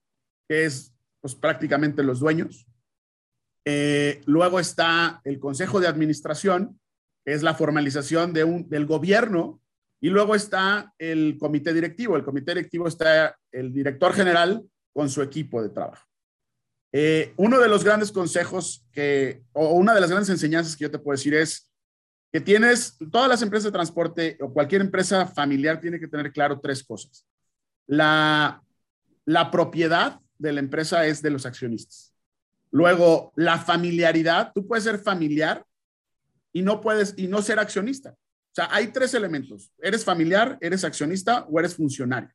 que 0.50 0.66
es 0.66 0.95
pues, 1.26 1.34
prácticamente 1.34 2.04
los 2.04 2.20
dueños. 2.20 2.68
Eh, 3.66 4.22
luego 4.28 4.60
está 4.60 5.22
el 5.24 5.40
consejo 5.40 5.80
de 5.80 5.88
administración, 5.88 6.80
que 7.26 7.34
es 7.34 7.42
la 7.42 7.56
formalización 7.56 8.32
de 8.32 8.44
un, 8.44 8.70
del 8.70 8.86
gobierno. 8.86 9.60
Y 10.00 10.10
luego 10.10 10.36
está 10.36 10.94
el 11.00 11.38
comité 11.40 11.74
directivo. 11.74 12.16
El 12.16 12.24
comité 12.24 12.52
directivo 12.52 12.88
está 12.88 13.36
el 13.52 13.74
director 13.74 14.14
general 14.14 14.64
con 14.94 15.10
su 15.10 15.24
equipo 15.24 15.64
de 15.64 15.70
trabajo. 15.70 16.06
Eh, 16.94 17.34
uno 17.38 17.60
de 17.60 17.70
los 17.70 17.84
grandes 17.84 18.12
consejos 18.12 18.86
que, 18.92 19.42
o 19.54 19.74
una 19.74 19.96
de 19.96 20.02
las 20.02 20.12
grandes 20.12 20.30
enseñanzas 20.30 20.76
que 20.76 20.84
yo 20.84 20.92
te 20.92 21.00
puedo 21.00 21.18
decir 21.18 21.34
es 21.34 21.74
que 22.32 22.40
tienes, 22.40 23.00
todas 23.12 23.30
las 23.30 23.42
empresas 23.42 23.64
de 23.64 23.72
transporte 23.72 24.38
o 24.42 24.54
cualquier 24.54 24.82
empresa 24.82 25.26
familiar 25.26 25.82
tiene 25.82 26.00
que 26.00 26.08
tener 26.08 26.32
claro 26.32 26.60
tres 26.60 26.84
cosas. 26.84 27.26
La, 27.88 28.62
la 29.26 29.50
propiedad 29.50 30.20
de 30.38 30.54
la 30.54 30.60
empresa 30.60 31.06
es 31.06 31.22
de 31.22 31.30
los 31.30 31.46
accionistas. 31.46 32.14
Luego, 32.72 33.32
la 33.36 33.58
familiaridad, 33.60 34.52
tú 34.54 34.68
puedes 34.68 34.84
ser 34.84 35.00
familiar 35.00 35.66
y 36.52 36.62
no 36.62 36.82
puedes 36.82 37.14
y 37.18 37.28
no 37.28 37.42
ser 37.42 37.60
accionista. 37.60 38.12
O 38.12 38.56
sea, 38.56 38.70
hay 38.72 38.88
tres 38.88 39.14
elementos. 39.14 39.72
Eres 39.80 40.04
familiar, 40.04 40.58
eres 40.62 40.84
accionista 40.84 41.46
o 41.50 41.60
eres 41.60 41.76
funcionario. 41.76 42.32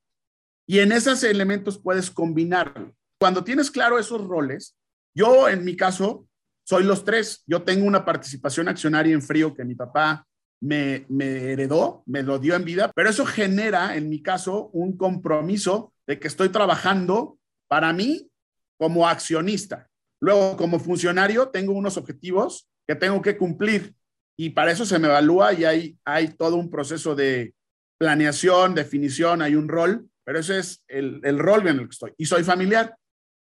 Y 0.66 0.78
en 0.78 0.92
esos 0.92 1.24
elementos 1.24 1.78
puedes 1.78 2.10
combinarlo. 2.10 2.94
Cuando 3.18 3.42
tienes 3.42 3.70
claro 3.70 3.98
esos 3.98 4.24
roles, 4.26 4.76
yo 5.14 5.48
en 5.48 5.64
mi 5.64 5.76
caso 5.76 6.28
soy 6.62 6.84
los 6.84 7.04
tres. 7.04 7.42
Yo 7.46 7.62
tengo 7.62 7.84
una 7.84 8.04
participación 8.04 8.68
accionaria 8.68 9.12
en 9.12 9.22
frío 9.22 9.52
que 9.54 9.64
mi 9.64 9.74
papá 9.74 10.24
me, 10.60 11.06
heredó, 11.18 12.04
me 12.06 12.22
lo 12.22 12.38
dio 12.38 12.54
en 12.54 12.64
vida, 12.64 12.92
pero 12.94 13.10
eso 13.10 13.26
genera, 13.26 13.96
en 13.96 14.08
mi 14.08 14.22
caso, 14.22 14.70
un 14.72 14.96
compromiso 14.96 15.92
de 16.06 16.20
que 16.20 16.28
estoy 16.28 16.50
trabajando 16.50 17.39
para 17.70 17.92
mí 17.92 18.28
como 18.76 19.06
accionista. 19.06 19.88
Luego, 20.20 20.56
como 20.56 20.80
funcionario, 20.80 21.48
tengo 21.48 21.72
unos 21.72 21.96
objetivos 21.96 22.68
que 22.86 22.96
tengo 22.96 23.22
que 23.22 23.38
cumplir 23.38 23.94
y 24.36 24.50
para 24.50 24.72
eso 24.72 24.84
se 24.84 24.98
me 24.98 25.06
evalúa 25.06 25.52
y 25.52 25.64
hay, 25.64 25.98
hay 26.04 26.28
todo 26.28 26.56
un 26.56 26.70
proceso 26.70 27.14
de 27.14 27.54
planeación, 27.98 28.74
definición, 28.74 29.40
hay 29.40 29.54
un 29.54 29.68
rol, 29.68 30.08
pero 30.24 30.40
ese 30.40 30.58
es 30.58 30.82
el, 30.88 31.20
el 31.22 31.38
rol 31.38 31.68
en 31.68 31.78
el 31.78 31.84
que 31.84 31.92
estoy. 31.92 32.12
Y 32.16 32.26
soy 32.26 32.42
familiar. 32.42 32.96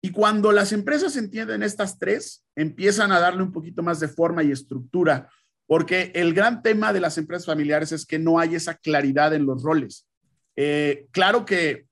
Y 0.01 0.11
cuando 0.11 0.51
las 0.51 0.73
empresas 0.73 1.15
entienden 1.15 1.63
estas 1.63 1.97
tres, 1.97 2.45
empiezan 2.55 3.11
a 3.11 3.19
darle 3.19 3.41
un 3.41 3.51
poquito 3.53 3.81
más 3.81 3.99
de 3.99 4.09
forma 4.09 4.43
y 4.43 4.51
estructura, 4.51 5.29
porque 5.65 6.11
el 6.13 6.33
gran 6.33 6.61
tema 6.61 6.93
de 6.93 6.99
las 6.99 7.17
empresas 7.17 7.45
familiares 7.45 7.91
es 7.93 8.05
que 8.05 8.19
no 8.19 8.37
hay 8.37 8.55
esa 8.55 8.75
claridad 8.75 9.33
en 9.33 9.45
los 9.45 9.63
roles. 9.63 10.05
Eh, 10.55 11.07
claro 11.11 11.45
que 11.45 11.87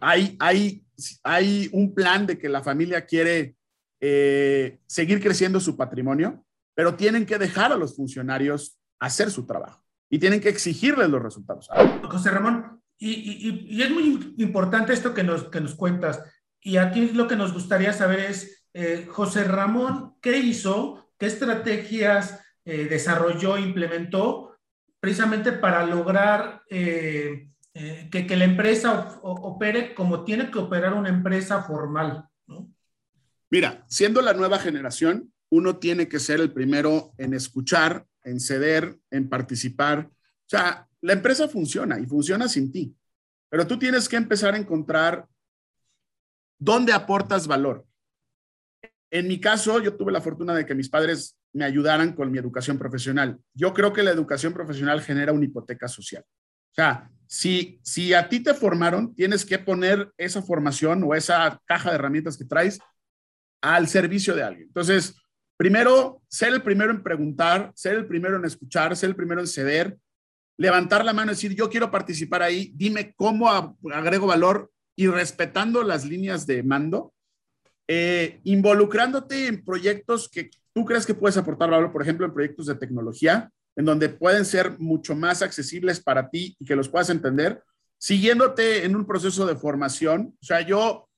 hay, 0.00 0.36
hay, 0.38 0.81
hay 1.22 1.68
un 1.72 1.94
plan 1.94 2.26
de 2.26 2.38
que 2.38 2.48
la 2.48 2.62
familia 2.62 3.06
quiere 3.06 3.56
eh, 4.00 4.78
seguir 4.86 5.20
creciendo 5.20 5.60
su 5.60 5.76
patrimonio, 5.76 6.44
pero 6.74 6.94
tienen 6.94 7.26
que 7.26 7.38
dejar 7.38 7.72
a 7.72 7.76
los 7.76 7.96
funcionarios 7.96 8.78
hacer 8.98 9.30
su 9.30 9.46
trabajo 9.46 9.84
y 10.10 10.18
tienen 10.18 10.40
que 10.40 10.48
exigirles 10.48 11.08
los 11.08 11.22
resultados. 11.22 11.68
José 12.08 12.30
Ramón, 12.30 12.80
y, 12.98 13.68
y, 13.68 13.82
es 13.82 13.90
muy 13.90 14.34
importante 14.38 14.92
esto 14.92 15.12
que 15.12 15.24
nos, 15.24 15.44
que 15.44 15.60
nos 15.60 15.74
cuentas. 15.74 16.22
Y 16.60 16.76
aquí 16.76 17.10
lo 17.12 17.26
que 17.26 17.34
nos 17.34 17.52
gustaría 17.52 17.92
saber 17.92 18.20
es, 18.20 18.66
eh, 18.74 19.06
José 19.08 19.44
Ramón, 19.44 20.14
¿qué 20.20 20.38
hizo? 20.38 21.12
¿Qué 21.18 21.26
estrategias 21.26 22.40
eh, 22.64 22.86
desarrolló, 22.88 23.58
implementó 23.58 24.56
precisamente 25.00 25.50
para 25.50 25.84
lograr 25.84 26.62
eh, 26.70 27.48
que, 27.74 28.26
que, 28.26 28.36
la 28.36 28.44
empresa 28.44 29.20
opere 29.22 29.94
como 29.94 30.24
tiene 30.24 30.50
que 30.50 30.58
operar 30.58 30.94
una 30.94 31.08
empresa 31.08 31.62
formal? 31.62 32.28
Mira, 33.50 33.84
siendo 33.88 34.20
la 34.20 34.34
nueva 34.34 34.58
generación, 34.58 35.32
uno 35.50 35.78
tiene 35.78 36.08
que 36.08 36.18
ser 36.18 36.40
el 36.40 36.52
primero 36.52 37.12
en 37.18 37.34
escuchar, 37.34 38.06
en 38.24 38.40
ceder, 38.40 38.98
en 39.10 39.28
participar. 39.28 40.08
O 40.10 40.48
sea, 40.48 40.86
la 41.00 41.12
empresa 41.12 41.48
funciona 41.48 41.98
y 41.98 42.06
funciona 42.06 42.48
sin 42.48 42.72
ti, 42.72 42.94
pero 43.48 43.66
tú 43.66 43.78
tienes 43.78 44.08
que 44.08 44.16
empezar 44.16 44.54
a 44.54 44.58
encontrar 44.58 45.26
¿Dónde 46.64 46.92
aportas 46.92 47.48
valor? 47.48 47.84
En 49.10 49.26
mi 49.26 49.40
caso, 49.40 49.80
yo 49.80 49.96
tuve 49.96 50.12
la 50.12 50.20
fortuna 50.20 50.54
de 50.54 50.64
que 50.64 50.76
mis 50.76 50.88
padres 50.88 51.36
me 51.52 51.64
ayudaran 51.64 52.12
con 52.12 52.30
mi 52.30 52.38
educación 52.38 52.78
profesional. 52.78 53.40
Yo 53.52 53.74
creo 53.74 53.92
que 53.92 54.04
la 54.04 54.12
educación 54.12 54.52
profesional 54.52 55.02
genera 55.02 55.32
una 55.32 55.44
hipoteca 55.44 55.88
social. 55.88 56.22
O 56.24 56.74
sea, 56.74 57.10
si, 57.32 57.80
si 57.82 58.12
a 58.12 58.28
ti 58.28 58.40
te 58.40 58.52
formaron, 58.52 59.14
tienes 59.14 59.46
que 59.46 59.58
poner 59.58 60.12
esa 60.18 60.42
formación 60.42 61.02
o 61.02 61.14
esa 61.14 61.62
caja 61.64 61.88
de 61.88 61.94
herramientas 61.94 62.36
que 62.36 62.44
traes 62.44 62.78
al 63.62 63.88
servicio 63.88 64.34
de 64.34 64.42
alguien. 64.42 64.66
Entonces, 64.66 65.16
primero, 65.56 66.20
ser 66.28 66.52
el 66.52 66.60
primero 66.60 66.90
en 66.90 67.02
preguntar, 67.02 67.72
ser 67.74 67.94
el 67.94 68.06
primero 68.06 68.36
en 68.36 68.44
escuchar, 68.44 68.94
ser 68.98 69.08
el 69.08 69.16
primero 69.16 69.40
en 69.40 69.46
ceder, 69.46 69.96
levantar 70.58 71.06
la 71.06 71.14
mano 71.14 71.32
y 71.32 71.34
decir, 71.34 71.54
yo 71.54 71.70
quiero 71.70 71.90
participar 71.90 72.42
ahí, 72.42 72.70
dime 72.74 73.14
cómo 73.16 73.48
agrego 73.48 74.26
valor 74.26 74.70
y 74.94 75.06
respetando 75.06 75.82
las 75.84 76.04
líneas 76.04 76.46
de 76.46 76.62
mando, 76.62 77.14
eh, 77.88 78.40
involucrándote 78.44 79.46
en 79.46 79.64
proyectos 79.64 80.28
que 80.28 80.50
tú 80.74 80.84
crees 80.84 81.06
que 81.06 81.14
puedes 81.14 81.38
aportar 81.38 81.70
valor, 81.70 81.92
por 81.92 82.02
ejemplo, 82.02 82.26
en 82.26 82.34
proyectos 82.34 82.66
de 82.66 82.74
tecnología, 82.74 83.50
en 83.76 83.84
donde 83.84 84.08
pueden 84.08 84.44
ser 84.44 84.78
mucho 84.78 85.14
más 85.14 85.42
accesibles 85.42 86.00
para 86.00 86.28
ti 86.28 86.56
y 86.58 86.64
que 86.64 86.76
los 86.76 86.88
puedas 86.88 87.10
entender, 87.10 87.62
siguiéndote 87.98 88.84
en 88.84 88.96
un 88.96 89.06
proceso 89.06 89.46
de 89.46 89.56
formación. 89.56 90.36
O 90.40 90.44
sea, 90.44 90.60
yo 90.60 91.08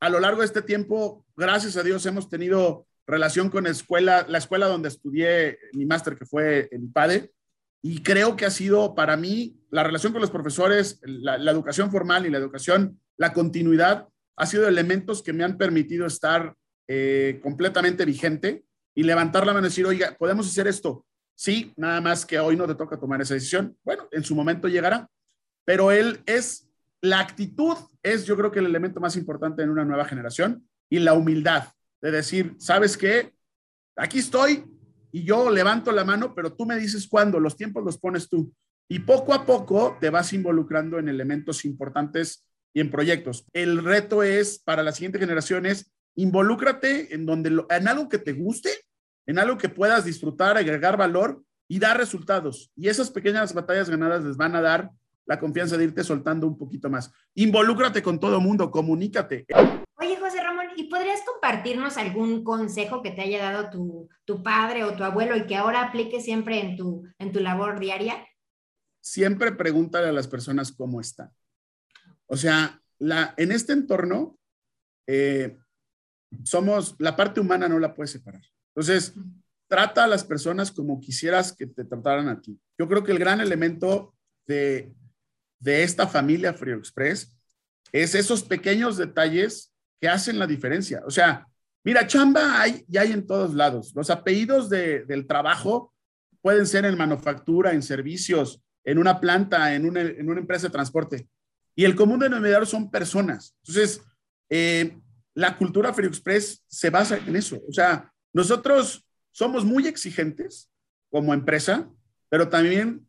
a 0.00 0.10
lo 0.10 0.20
largo 0.20 0.40
de 0.40 0.46
este 0.46 0.62
tiempo, 0.62 1.24
gracias 1.36 1.76
a 1.76 1.82
Dios, 1.82 2.04
hemos 2.06 2.28
tenido 2.28 2.86
relación 3.06 3.50
con 3.50 3.66
escuela, 3.66 4.26
la 4.28 4.38
escuela 4.38 4.66
donde 4.66 4.88
estudié 4.88 5.58
mi 5.72 5.86
máster, 5.86 6.16
que 6.16 6.26
fue 6.26 6.68
en 6.70 6.92
PADE, 6.92 7.32
y 7.82 8.02
creo 8.02 8.36
que 8.36 8.46
ha 8.46 8.50
sido 8.50 8.94
para 8.94 9.16
mí 9.16 9.58
la 9.70 9.82
relación 9.82 10.12
con 10.12 10.22
los 10.22 10.30
profesores, 10.30 11.00
la, 11.02 11.36
educación 11.50 11.90
formal 11.90 12.24
y 12.24 12.30
la 12.30 12.38
educación 12.38 12.98
la 13.16 13.32
continuidad 13.32 14.08
ha 14.36 14.46
sido 14.46 14.66
elementos 14.66 15.22
que 15.22 15.32
me 15.32 15.44
han 15.44 15.58
permitido 15.58 16.06
estar 16.06 16.54
eh, 16.88 17.40
completamente 17.42 18.04
vigente 18.04 18.64
y 18.94 19.02
levantar 19.02 19.46
la 19.46 19.52
mano 19.52 19.66
y 19.66 19.70
decir, 19.70 19.86
oiga, 19.86 20.16
podemos 20.18 20.46
hacer 20.48 20.66
esto. 20.66 21.04
Sí, 21.34 21.72
nada 21.76 22.00
más 22.00 22.24
que 22.24 22.38
hoy 22.38 22.56
no 22.56 22.66
te 22.66 22.74
toca 22.74 22.98
tomar 22.98 23.20
esa 23.20 23.34
decisión. 23.34 23.76
Bueno, 23.82 24.08
en 24.12 24.22
su 24.22 24.34
momento 24.34 24.68
llegará, 24.68 25.08
pero 25.64 25.90
él 25.90 26.22
es, 26.26 26.68
la 27.00 27.20
actitud 27.20 27.76
es 28.02 28.24
yo 28.24 28.36
creo 28.36 28.50
que 28.50 28.60
el 28.60 28.66
elemento 28.66 29.00
más 29.00 29.16
importante 29.16 29.62
en 29.62 29.70
una 29.70 29.84
nueva 29.84 30.04
generación 30.04 30.68
y 30.88 30.98
la 31.00 31.14
humildad 31.14 31.68
de 32.00 32.10
decir, 32.10 32.54
¿sabes 32.58 32.96
qué? 32.96 33.34
Aquí 33.96 34.18
estoy 34.18 34.64
y 35.10 35.24
yo 35.24 35.50
levanto 35.50 35.92
la 35.92 36.04
mano, 36.04 36.34
pero 36.34 36.52
tú 36.52 36.66
me 36.66 36.76
dices 36.76 37.06
cuándo, 37.08 37.40
los 37.40 37.56
tiempos 37.56 37.84
los 37.84 37.98
pones 37.98 38.28
tú. 38.28 38.52
Y 38.88 38.98
poco 38.98 39.32
a 39.32 39.46
poco 39.46 39.96
te 40.00 40.10
vas 40.10 40.32
involucrando 40.32 40.98
en 40.98 41.08
elementos 41.08 41.64
importantes 41.64 42.44
y 42.74 42.80
en 42.80 42.90
proyectos. 42.90 43.46
El 43.52 43.82
reto 43.82 44.22
es 44.22 44.58
para 44.58 44.82
las 44.82 44.96
siguientes 44.96 45.20
generaciones, 45.20 45.92
involúcrate 46.16 47.14
en, 47.14 47.26
donde 47.26 47.64
en 47.70 47.88
algo 47.88 48.08
que 48.08 48.18
te 48.18 48.32
guste, 48.32 48.70
en 49.26 49.38
algo 49.38 49.58
que 49.58 49.68
puedas 49.68 50.04
disfrutar, 50.04 50.56
agregar 50.56 50.96
valor 50.96 51.42
y 51.68 51.78
dar 51.78 51.96
resultados. 51.96 52.70
Y 52.76 52.88
esas 52.88 53.10
pequeñas 53.10 53.54
batallas 53.54 53.88
ganadas 53.88 54.24
les 54.24 54.36
van 54.36 54.54
a 54.56 54.60
dar 54.60 54.90
la 55.26 55.38
confianza 55.38 55.76
de 55.76 55.84
irte 55.84 56.04
soltando 56.04 56.46
un 56.46 56.58
poquito 56.58 56.90
más. 56.90 57.10
Involúcrate 57.34 58.02
con 58.02 58.20
todo 58.20 58.40
mundo, 58.40 58.70
comunícate. 58.70 59.46
Oye, 59.96 60.16
José 60.16 60.42
Ramón, 60.42 60.66
¿y 60.76 60.90
podrías 60.90 61.22
compartirnos 61.22 61.96
algún 61.96 62.44
consejo 62.44 63.02
que 63.02 63.10
te 63.10 63.22
haya 63.22 63.42
dado 63.42 63.70
tu, 63.70 64.08
tu 64.24 64.42
padre 64.42 64.84
o 64.84 64.94
tu 64.94 65.04
abuelo 65.04 65.36
y 65.36 65.46
que 65.46 65.56
ahora 65.56 65.82
aplique 65.82 66.20
siempre 66.20 66.60
en 66.60 66.76
tu, 66.76 67.04
en 67.18 67.32
tu 67.32 67.40
labor 67.40 67.80
diaria? 67.80 68.22
siempre 69.04 69.52
pregúntale 69.52 70.08
a 70.08 70.12
las 70.12 70.26
personas 70.26 70.72
cómo 70.72 71.00
están. 71.00 71.30
O 72.26 72.36
sea, 72.36 72.80
la, 72.98 73.34
en 73.36 73.52
este 73.52 73.74
entorno, 73.74 74.38
eh, 75.06 75.58
somos, 76.42 76.96
la 76.98 77.14
parte 77.14 77.38
humana 77.38 77.68
no 77.68 77.78
la 77.78 77.94
puedes 77.94 78.10
separar. 78.10 78.42
Entonces, 78.74 79.14
trata 79.68 80.04
a 80.04 80.08
las 80.08 80.24
personas 80.24 80.70
como 80.70 81.00
quisieras 81.00 81.52
que 81.52 81.66
te 81.66 81.84
trataran 81.84 82.28
a 82.28 82.40
ti. 82.40 82.58
Yo 82.78 82.88
creo 82.88 83.04
que 83.04 83.12
el 83.12 83.18
gran 83.18 83.40
elemento 83.40 84.14
de, 84.46 84.92
de 85.58 85.82
esta 85.82 86.06
familia 86.06 86.54
Frio 86.54 86.76
Express 86.76 87.34
es 87.92 88.14
esos 88.14 88.42
pequeños 88.42 88.96
detalles 88.96 89.72
que 90.00 90.08
hacen 90.08 90.38
la 90.38 90.46
diferencia. 90.46 91.02
O 91.06 91.10
sea, 91.10 91.46
mira, 91.84 92.06
chamba 92.06 92.60
hay, 92.60 92.84
ya 92.88 93.02
hay 93.02 93.12
en 93.12 93.26
todos 93.26 93.54
lados. 93.54 93.92
Los 93.94 94.10
apellidos 94.10 94.68
del 94.68 95.26
trabajo 95.26 95.94
pueden 96.42 96.66
ser 96.66 96.84
en 96.84 96.98
manufactura, 96.98 97.72
en 97.72 97.82
servicios, 97.82 98.60
en 98.84 98.98
una 98.98 99.20
planta, 99.20 99.74
en 99.74 99.86
una, 99.86 100.02
en 100.02 100.28
una 100.28 100.40
empresa 100.40 100.66
de 100.66 100.72
transporte. 100.72 101.28
Y 101.74 101.84
el 101.84 101.96
común 101.96 102.18
denominador 102.18 102.66
son 102.66 102.90
personas. 102.90 103.56
Entonces, 103.62 104.02
eh, 104.50 104.98
la 105.34 105.56
cultura 105.56 105.92
Free 105.92 106.06
Express 106.06 106.62
se 106.68 106.90
basa 106.90 107.16
en 107.16 107.34
eso. 107.34 107.60
O 107.66 107.72
sea, 107.72 108.12
nosotros 108.34 109.06
somos 109.30 109.64
muy 109.64 109.86
exigentes 109.86 110.70
como 111.10 111.32
empresa, 111.32 111.88
pero 112.28 112.48
también 112.48 113.06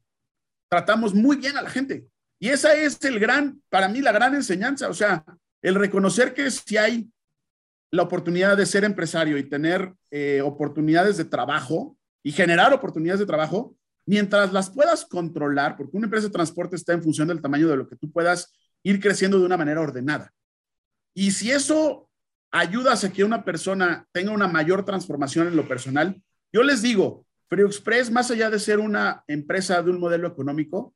tratamos 0.70 1.14
muy 1.14 1.36
bien 1.36 1.58
a 1.58 1.62
la 1.62 1.70
gente. 1.70 2.08
Y 2.40 2.50
esa 2.50 2.74
es 2.76 3.04
el 3.04 3.20
gran, 3.20 3.62
para 3.70 3.88
mí, 3.88 4.02
la 4.02 4.12
gran 4.12 4.36
enseñanza. 4.36 4.88
O 4.88 4.94
sea, 4.94 5.26
el 5.62 5.76
reconocer 5.76 6.34
que 6.34 6.50
si 6.52 6.78
hay 6.78 7.10
la 7.92 8.04
oportunidad 8.04 8.56
de 8.56 8.66
ser 8.66 8.84
empresario 8.84 9.38
y 9.38 9.50
tener 9.50 9.94
eh, 10.12 10.42
oportunidades 10.42 11.18
de 11.18 11.26
trabajo 11.26 11.98
y 12.24 12.32
generar 12.32 12.74
oportunidades 12.74 13.20
de 13.20 13.26
trabajo, 13.26 13.76
mientras 14.06 14.54
las 14.54 14.70
puedas 14.70 15.06
controlar, 15.06 15.76
porque 15.76 15.98
una 15.98 16.06
empresa 16.06 16.28
de 16.28 16.34
transporte 16.34 16.76
está 16.76 16.94
en 16.94 17.02
función 17.02 17.28
del 17.28 17.42
tamaño 17.42 17.68
de 17.68 17.78
lo 17.78 17.88
que 17.88 17.96
tú 17.96 18.12
puedas 18.12 18.54
ir 18.84 19.00
creciendo 19.00 19.40
de 19.40 19.46
una 19.46 19.58
manera 19.58 19.82
ordenada. 19.82 20.32
Y 21.16 21.32
si 21.32 21.52
eso 21.52 22.10
ayuda 22.56 22.94
a 22.94 23.12
que 23.12 23.24
una 23.24 23.44
persona 23.44 24.08
tenga 24.14 24.32
una 24.32 24.48
mayor 24.48 24.86
transformación 24.86 25.48
en 25.48 25.58
lo 25.58 25.68
personal, 25.68 26.22
yo 26.54 26.64
les 26.64 26.82
digo, 26.82 27.26
Frio 27.50 27.68
Express, 27.68 28.10
más 28.10 28.32
allá 28.32 28.50
de 28.50 28.60
ser 28.60 28.80
una 28.80 29.24
empresa 29.28 29.82
de 29.82 29.92
un 29.92 30.00
modelo 30.00 30.28
económico, 30.28 30.96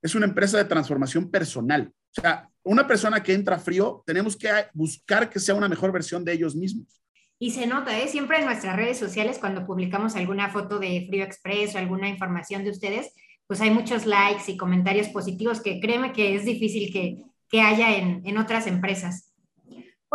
es 0.00 0.14
una 0.14 0.24
empresa 0.24 0.56
de 0.56 0.64
transformación 0.64 1.30
personal. 1.30 1.92
O 2.16 2.20
sea, 2.20 2.48
una 2.62 2.86
persona 2.86 3.22
que 3.22 3.34
entra 3.34 3.58
frío, 3.58 4.02
tenemos 4.06 4.34
que 4.34 4.48
buscar 4.72 5.28
que 5.28 5.40
sea 5.40 5.54
una 5.54 5.68
mejor 5.68 5.92
versión 5.92 6.24
de 6.24 6.32
ellos 6.32 6.56
mismos. 6.56 7.02
Y 7.38 7.50
se 7.50 7.66
nota, 7.66 7.98
¿eh? 7.98 8.08
siempre 8.08 8.38
en 8.38 8.46
nuestras 8.46 8.74
redes 8.74 8.98
sociales, 8.98 9.38
cuando 9.38 9.66
publicamos 9.66 10.16
alguna 10.16 10.50
foto 10.50 10.78
de 10.78 11.04
Frío 11.08 11.24
Express 11.24 11.74
o 11.74 11.78
alguna 11.78 12.08
información 12.08 12.64
de 12.64 12.70
ustedes, 12.70 13.12
pues 13.46 13.60
hay 13.60 13.70
muchos 13.70 14.06
likes 14.06 14.50
y 14.50 14.56
comentarios 14.56 15.08
positivos 15.08 15.60
que 15.60 15.80
créeme 15.80 16.12
que 16.12 16.34
es 16.34 16.46
difícil 16.46 16.90
que, 16.90 17.24
que 17.50 17.60
haya 17.60 17.94
en, 17.96 18.22
en 18.24 18.38
otras 18.38 18.66
empresas. 18.66 19.33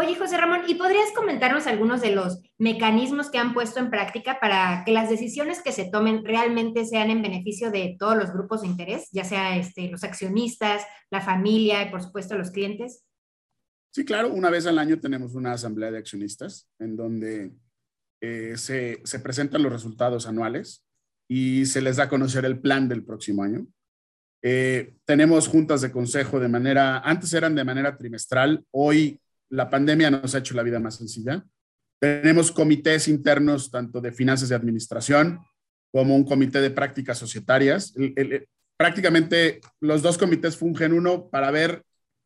Oye, 0.01 0.15
José 0.15 0.37
Ramón, 0.37 0.61
¿y 0.65 0.75
podrías 0.75 1.11
comentarnos 1.13 1.67
algunos 1.67 1.99
de 1.99 2.15
los 2.15 2.41
mecanismos 2.57 3.29
que 3.29 3.37
han 3.37 3.53
puesto 3.53 3.81
en 3.81 3.89
práctica 3.89 4.39
para 4.39 4.83
que 4.85 4.93
las 4.93 5.09
decisiones 5.09 5.61
que 5.61 5.73
se 5.73 5.89
tomen 5.91 6.23
realmente 6.23 6.85
sean 6.85 7.09
en 7.09 7.21
beneficio 7.21 7.69
de 7.69 7.97
todos 7.99 8.15
los 8.15 8.31
grupos 8.31 8.61
de 8.61 8.67
interés, 8.67 9.09
ya 9.11 9.25
sea 9.25 9.57
este, 9.57 9.89
los 9.89 10.05
accionistas, 10.05 10.83
la 11.11 11.19
familia 11.19 11.83
y 11.83 11.91
por 11.91 12.01
supuesto 12.01 12.37
los 12.37 12.49
clientes? 12.51 13.03
Sí, 13.91 14.05
claro, 14.05 14.31
una 14.31 14.49
vez 14.49 14.67
al 14.67 14.79
año 14.79 15.01
tenemos 15.01 15.35
una 15.35 15.51
asamblea 15.51 15.91
de 15.91 15.97
accionistas 15.97 16.69
en 16.79 16.95
donde 16.95 17.51
eh, 18.21 18.53
se, 18.55 19.01
se, 19.03 19.19
presentan 19.19 19.63
los 19.63 19.73
resultados 19.73 20.27
anuales 20.27 20.85
y 21.27 21.65
se 21.65 21.81
les 21.81 21.97
da 21.97 22.05
a 22.05 22.09
conocer 22.09 22.45
el 22.45 22.61
plan 22.61 22.87
del 22.87 23.03
próximo 23.03 23.43
año. 23.43 23.67
Eh, 24.43 24.95
tenemos 25.03 25.49
juntas 25.49 25.81
de 25.81 25.91
consejo 25.91 26.39
de 26.39 26.47
manera, 26.47 26.99
antes 26.99 27.33
eran 27.33 27.53
de 27.53 27.65
manera 27.65 27.97
trimestral, 27.97 28.63
hoy 28.71 29.19
la 29.49 29.69
pandemia 29.69 30.11
nos 30.11 30.35
ha 30.35 30.39
hecho 30.39 30.55
la 30.55 30.63
vida 30.63 30.79
más 30.79 30.95
sencilla. 30.95 31.45
Tenemos 31.99 32.51
comités 32.51 33.07
internos 33.07 33.71
tanto 33.71 33.99
de 33.99 34.11
finanzas 34.11 34.51
y 34.51 34.53
administración 34.53 35.39
como 35.91 36.15
un 36.15 36.23
comité 36.23 36.61
de 36.61 36.71
prácticas 36.71 37.17
societarias. 37.17 37.93
prácticamente 38.77 39.59
los 39.81 40.01
dos 40.01 40.17
comités 40.17 40.55
fungen 40.55 40.93
uno 40.93 41.29
para 41.29 41.51
ver 41.51 41.83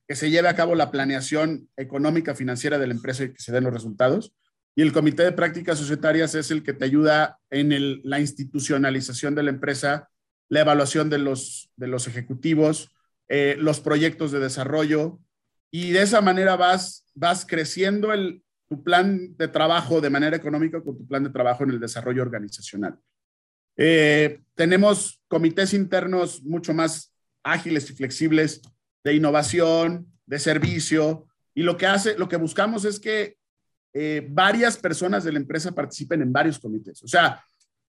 que 0.07 0.15
se 0.15 0.29
lleve 0.29 0.49
a 0.49 0.55
cabo 0.55 0.75
la 0.75 0.91
planeación 0.91 1.69
económica 1.77 2.36
financiera 2.36 2.77
de 2.77 2.88
la 2.88 2.93
empresa 2.93 3.23
y 3.23 3.33
que 3.33 3.41
se 3.41 3.51
den 3.51 3.63
los 3.63 3.73
resultados. 3.73 4.33
Y 4.75 4.81
el 4.81 4.91
Comité 4.91 5.23
de 5.23 5.31
Prácticas 5.31 5.77
Societarias 5.77 6.36
es 6.36 6.51
el 6.51 6.63
que 6.63 6.73
te 6.73 6.86
ayuda 6.86 7.39
en 7.49 8.01
la 8.03 8.19
institucionalización 8.19 9.36
de 9.36 9.43
la 9.43 9.51
empresa, 9.51 10.09
la 10.49 10.62
evaluación 10.62 11.09
de 11.09 11.19
los, 11.19 11.69
de 11.75 11.88
los 11.88 12.07
ejecutivos, 12.07 12.91
eh, 13.29 13.55
los 13.59 13.79
proyectos 13.79 14.31
de 14.31 14.39
desarrollo. 14.39 15.19
Y 15.75 15.89
de 15.89 16.03
esa 16.03 16.21
manera 16.21 16.55
vas, 16.55 17.03
vas 17.15 17.47
creciendo 17.47 18.13
el, 18.13 18.43
tu 18.69 18.83
plan 18.83 19.36
de 19.36 19.47
trabajo 19.47 20.01
de 20.01 20.12
manera 20.12 20.38
económica 20.38 20.79
con 20.83 20.95
tu 20.95 21.07
plan 21.07 21.23
de 21.23 21.31
trabajo 21.31 21.63
en 21.63 21.71
el 21.71 21.79
desarrollo 21.79 22.21
organizacional. 22.21 22.95
Eh, 23.75 24.39
tenemos 24.53 25.23
comités 25.27 25.73
internos 25.73 26.43
mucho 26.43 26.75
más 26.75 27.12
ágiles 27.41 27.89
y 27.89 27.93
flexibles 27.95 28.62
de 29.03 29.15
innovación, 29.15 30.05
de 30.27 30.38
servicio, 30.38 31.25
y 31.55 31.63
lo 31.63 31.75
que 31.75 31.88
hace, 31.88 32.19
lo 32.19 32.29
que 32.29 32.38
buscamos 32.38 32.86
es 32.86 32.99
que 32.99 33.36
eh, 33.93 34.27
varias 34.29 34.77
personas 34.77 35.23
de 35.23 35.31
la 35.31 35.39
empresa 35.39 35.71
participen 35.71 36.21
en 36.21 36.31
varios 36.31 36.59
comités. 36.59 37.01
O 37.01 37.07
sea, 37.07 37.43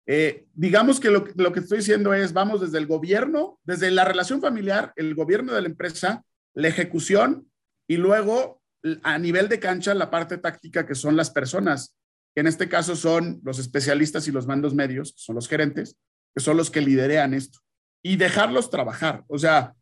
eh, 0.07 0.47
digamos 0.55 1.01
que 1.01 1.11
lo, 1.11 1.25
lo, 1.35 1.53
que 1.53 1.59
estoy 1.59 1.79
diciendo 1.79 2.15
es, 2.15 2.33
vamos 2.33 2.61
desde 2.61 2.79
el 2.79 2.87
gobierno, 2.87 3.59
desde 3.65 3.91
la 3.91 4.05
relación 4.05 4.41
familiar, 4.41 4.93
el 4.95 5.17
gobierno 5.17 5.53
de 5.53 5.63
la 5.63 5.69
empresa, 5.69 6.25
la 6.55 6.69
ejecución 6.69 7.49
y 7.89 7.97
luego 7.97 8.63
a 9.03 9.19
nivel 9.19 9.49
de 9.49 9.61
cancha 9.61 9.95
la 9.95 10.11
parte 10.11 10.39
táctica 10.39 10.87
que 10.87 10.95
son 10.95 11.17
las 11.17 11.31
personas, 11.31 11.97
que 12.35 12.41
en 12.41 12.47
este 12.47 12.69
caso 12.69 12.97
son 12.97 13.41
los 13.45 13.59
especialistas 13.59 14.27
y 14.29 14.33
los 14.33 14.47
mandos 14.47 14.75
medios, 14.75 15.13
que 15.13 15.21
son 15.21 15.37
los 15.37 15.49
gerentes, 15.49 15.97
que 16.35 16.43
son 16.43 16.57
los 16.57 16.71
que 16.71 16.81
liderean 16.81 17.35
esto, 17.35 17.61
y 18.03 18.17
dejarlos 18.17 18.71
trabajar. 18.71 19.25
O 19.29 19.39
sea, 19.39 19.75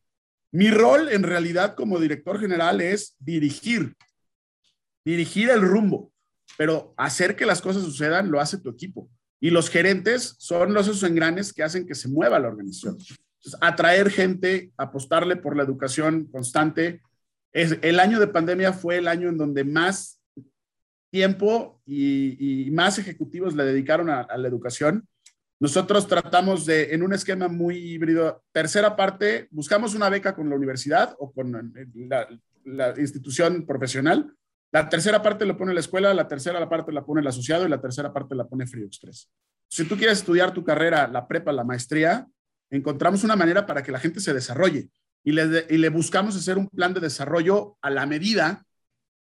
mi 0.52 0.70
rol 0.70 1.08
en 1.10 1.22
realidad 1.22 1.74
como 1.74 2.00
director 2.00 2.40
general 2.40 2.80
es 2.80 3.14
dirigir, 3.18 3.96
dirigir 5.04 5.50
el 5.50 5.62
rumbo, 5.62 6.12
pero 6.58 6.92
hacer 6.96 7.36
que 7.36 7.46
las 7.46 7.62
cosas 7.62 7.84
sucedan 7.84 8.30
lo 8.30 8.40
hace 8.40 8.58
tu 8.58 8.68
equipo. 8.68 9.08
Y 9.40 9.50
los 9.50 9.70
gerentes 9.70 10.34
son 10.38 10.74
los 10.74 10.86
esos 10.86 11.02
engranes 11.04 11.52
que 11.52 11.62
hacen 11.62 11.86
que 11.86 11.94
se 11.94 12.08
mueva 12.08 12.38
la 12.38 12.48
organización. 12.48 12.98
atraer 13.62 14.10
gente, 14.10 14.70
apostarle 14.76 15.36
por 15.36 15.56
la 15.56 15.62
educación 15.62 16.26
constante. 16.26 17.00
Es, 17.52 17.78
el 17.82 18.00
año 18.00 18.20
de 18.20 18.28
pandemia 18.28 18.72
fue 18.72 18.98
el 18.98 19.08
año 19.08 19.28
en 19.28 19.36
donde 19.36 19.64
más 19.64 20.20
tiempo 21.10 21.80
y, 21.86 22.68
más 22.72 22.98
ejecutivos 22.98 23.54
le 23.54 23.64
dedicaron 23.64 24.10
a 24.10 24.36
la 24.36 24.48
educación 24.48 25.08
nosotros 25.60 26.08
tratamos 26.08 26.64
de, 26.64 26.94
en 26.94 27.02
un 27.02 27.12
esquema 27.12 27.46
muy 27.46 27.76
híbrido, 27.76 28.42
tercera 28.50 28.96
parte, 28.96 29.46
buscamos 29.50 29.94
una 29.94 30.08
beca 30.08 30.34
con 30.34 30.48
la 30.48 30.56
universidad 30.56 31.14
o 31.18 31.30
con 31.30 31.52
la, 31.94 32.94
institución 32.96 33.66
profesional. 33.66 34.34
La 34.72 34.88
tercera 34.88 35.20
parte 35.20 35.44
lo 35.44 35.58
pone 35.58 35.74
la 35.74 35.80
escuela, 35.80 36.14
la 36.14 36.28
tercera 36.28 36.66
parte 36.66 36.92
la 36.92 37.04
pone 37.04 37.20
el 37.20 37.26
asociado 37.26 37.66
y 37.66 37.68
la 37.68 37.80
tercera 37.80 38.10
parte 38.10 38.34
la 38.34 38.46
pone 38.46 38.66
Frío 38.66 38.86
Express. 38.86 39.30
Si 39.68 39.84
tú 39.84 39.98
quieres 39.98 40.18
estudiar 40.18 40.54
tu 40.54 40.64
carrera, 40.64 41.06
la 41.08 41.28
prepa, 41.28 41.52
la 41.52 41.64
maestría, 41.64 42.26
encontramos 42.70 43.22
una 43.22 43.36
manera 43.36 43.66
para 43.66 43.82
que 43.82 43.92
la 43.92 44.00
gente 44.00 44.20
se 44.20 44.32
desarrolle 44.32 44.88
y 45.22 45.32
le, 45.32 45.66
y 45.68 45.76
le 45.76 45.88
buscamos 45.88 46.36
hacer 46.36 46.58
un 46.58 46.68
plan 46.68 46.94
de 46.94 47.00
desarrollo 47.00 47.76
a 47.82 47.90
la 47.90 48.06
medida. 48.06 48.64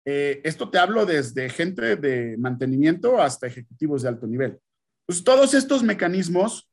Eh, 0.05 0.41
esto 0.43 0.69
te 0.69 0.77
hablo 0.77 1.05
desde 1.05 1.49
gente 1.49 1.95
de 1.95 2.37
mantenimiento 2.37 3.21
hasta 3.21 3.47
ejecutivos 3.47 4.03
de 4.03 4.09
alto 4.09 4.27
nivel. 4.27 4.59
Pues 5.05 5.23
todos 5.23 5.53
estos 5.53 5.83
mecanismos 5.83 6.69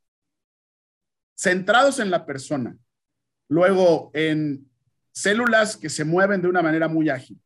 centrados 1.36 1.98
en 1.98 2.10
la 2.10 2.26
persona, 2.26 2.76
luego 3.48 4.10
en 4.14 4.68
células 5.12 5.76
que 5.76 5.90
se 5.90 6.04
mueven 6.04 6.42
de 6.42 6.48
una 6.48 6.62
manera 6.62 6.88
muy 6.88 7.08
ágil, 7.08 7.40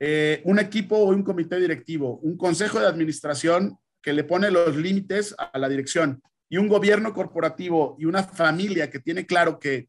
eh, 0.00 0.42
un 0.44 0.58
equipo 0.58 0.96
o 0.96 1.10
un 1.10 1.22
comité 1.22 1.58
directivo, 1.58 2.18
un 2.18 2.36
consejo 2.36 2.78
de 2.78 2.86
administración 2.86 3.78
que 4.00 4.12
le 4.12 4.24
pone 4.24 4.50
los 4.50 4.76
límites 4.76 5.34
a 5.36 5.58
la 5.58 5.68
dirección 5.68 6.22
y 6.48 6.56
un 6.56 6.68
gobierno 6.68 7.12
corporativo 7.12 7.96
y 7.98 8.04
una 8.04 8.22
familia 8.22 8.90
que 8.90 9.00
tiene 9.00 9.26
claro 9.26 9.58
que 9.58 9.88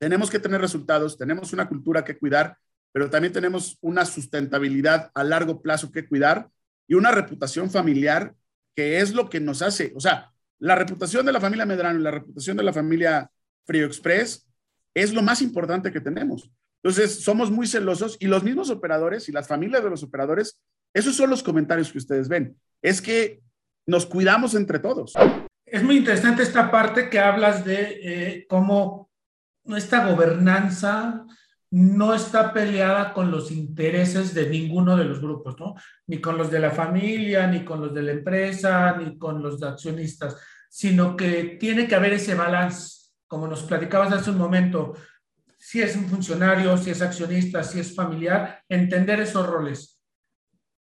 tenemos 0.00 0.30
que 0.30 0.38
tener 0.38 0.60
resultados, 0.60 1.18
tenemos 1.18 1.52
una 1.52 1.68
cultura 1.68 2.04
que 2.04 2.18
cuidar, 2.18 2.56
pero 2.90 3.10
también 3.10 3.32
tenemos 3.32 3.76
una 3.82 4.06
sustentabilidad 4.06 5.10
a 5.14 5.22
largo 5.22 5.60
plazo 5.60 5.92
que 5.92 6.08
cuidar 6.08 6.48
y 6.88 6.94
una 6.94 7.12
reputación 7.12 7.70
familiar 7.70 8.34
que 8.74 9.00
es 9.00 9.12
lo 9.12 9.28
que 9.28 9.40
nos 9.40 9.60
hace, 9.62 9.92
o 9.94 10.00
sea, 10.00 10.32
la 10.58 10.74
reputación 10.74 11.24
de 11.26 11.32
la 11.32 11.40
familia 11.40 11.66
Medrano 11.66 11.98
y 11.98 12.02
la 12.02 12.10
reputación 12.10 12.56
de 12.56 12.62
la 12.62 12.72
familia 12.72 13.30
Frío 13.66 13.86
Express 13.86 14.46
es 14.94 15.12
lo 15.12 15.22
más 15.22 15.42
importante 15.42 15.92
que 15.92 16.00
tenemos. 16.00 16.50
Entonces, 16.82 17.22
somos 17.22 17.50
muy 17.50 17.66
celosos 17.66 18.16
y 18.20 18.26
los 18.26 18.42
mismos 18.42 18.70
operadores 18.70 19.28
y 19.28 19.32
las 19.32 19.48
familias 19.48 19.84
de 19.84 19.90
los 19.90 20.02
operadores, 20.02 20.60
esos 20.94 21.14
son 21.14 21.30
los 21.30 21.42
comentarios 21.42 21.92
que 21.92 21.98
ustedes 21.98 22.28
ven. 22.28 22.56
Es 22.82 23.02
que 23.02 23.40
nos 23.86 24.06
cuidamos 24.06 24.54
entre 24.54 24.78
todos. 24.78 25.12
Es 25.66 25.82
muy 25.82 25.98
interesante 25.98 26.42
esta 26.42 26.70
parte 26.70 27.10
que 27.10 27.18
hablas 27.18 27.64
de 27.64 28.00
eh, 28.02 28.46
cómo 28.48 29.09
esta 29.76 30.06
gobernanza 30.06 31.26
no 31.72 32.14
está 32.14 32.52
peleada 32.52 33.12
con 33.12 33.30
los 33.30 33.50
intereses 33.50 34.34
de 34.34 34.48
ninguno 34.48 34.96
de 34.96 35.04
los 35.04 35.20
grupos, 35.20 35.58
¿no? 35.58 35.74
Ni 36.06 36.20
con 36.20 36.36
los 36.36 36.50
de 36.50 36.58
la 36.58 36.70
familia, 36.70 37.46
ni 37.46 37.64
con 37.64 37.80
los 37.80 37.94
de 37.94 38.02
la 38.02 38.12
empresa, 38.12 38.96
ni 38.96 39.16
con 39.16 39.40
los 39.40 39.60
de 39.60 39.68
accionistas, 39.68 40.36
sino 40.68 41.16
que 41.16 41.56
tiene 41.60 41.86
que 41.86 41.94
haber 41.94 42.14
ese 42.14 42.34
balance, 42.34 43.12
como 43.28 43.46
nos 43.46 43.62
platicabas 43.62 44.12
hace 44.12 44.30
un 44.30 44.38
momento, 44.38 44.94
si 45.58 45.80
es 45.80 45.94
un 45.94 46.08
funcionario, 46.08 46.76
si 46.76 46.90
es 46.90 47.02
accionista, 47.02 47.62
si 47.62 47.80
es 47.80 47.94
familiar, 47.94 48.62
entender 48.68 49.20
esos 49.20 49.46
roles. 49.46 50.00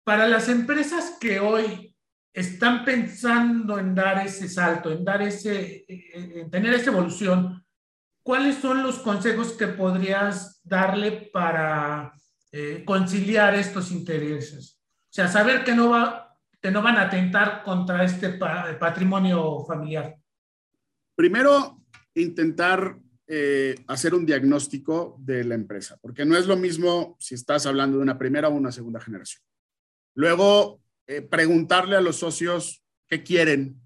Para 0.05 0.27
las 0.27 0.47
empresas 0.47 1.17
que 1.19 1.41
hoy 1.41 1.93
están 2.31 2.85
pensando 2.85 3.79
en 3.79 3.93
dar 3.93 4.25
ese 4.25 4.47
salto, 4.47 4.91
en 4.91 5.03
dar 5.03 5.21
ese, 5.21 5.83
en 5.87 6.49
tener 6.49 6.73
esa 6.73 6.91
evolución, 6.91 7.65
¿cuáles 8.29 8.57
son 8.57 8.83
los 8.83 8.99
consejos 8.99 9.53
que 9.53 9.65
podrías 9.65 10.61
darle 10.63 11.31
para 11.33 12.13
eh, 12.51 12.83
conciliar 12.85 13.55
estos 13.55 13.91
intereses? 13.91 14.79
O 15.05 15.09
sea, 15.09 15.27
saber 15.27 15.63
que 15.63 15.73
no, 15.73 15.89
va, 15.89 16.37
que 16.61 16.69
no 16.69 16.83
van 16.83 16.97
a 16.97 17.07
atentar 17.07 17.63
contra 17.63 18.03
este 18.03 18.29
patrimonio 18.29 19.65
familiar. 19.65 20.15
Primero, 21.15 21.81
intentar 22.13 22.99
eh, 23.25 23.73
hacer 23.87 24.13
un 24.13 24.27
diagnóstico 24.27 25.17
de 25.17 25.43
la 25.43 25.55
empresa, 25.55 25.97
porque 25.99 26.23
no 26.23 26.37
es 26.37 26.45
lo 26.45 26.55
mismo 26.55 27.17
si 27.19 27.33
estás 27.33 27.65
hablando 27.65 27.97
de 27.97 28.03
una 28.03 28.19
primera 28.19 28.47
o 28.49 28.51
una 28.51 28.71
segunda 28.71 28.99
generación. 28.99 29.41
Luego, 30.13 30.83
eh, 31.07 31.23
preguntarle 31.23 31.95
a 31.95 32.01
los 32.01 32.17
socios 32.17 32.83
qué 33.07 33.23
quieren, 33.23 33.81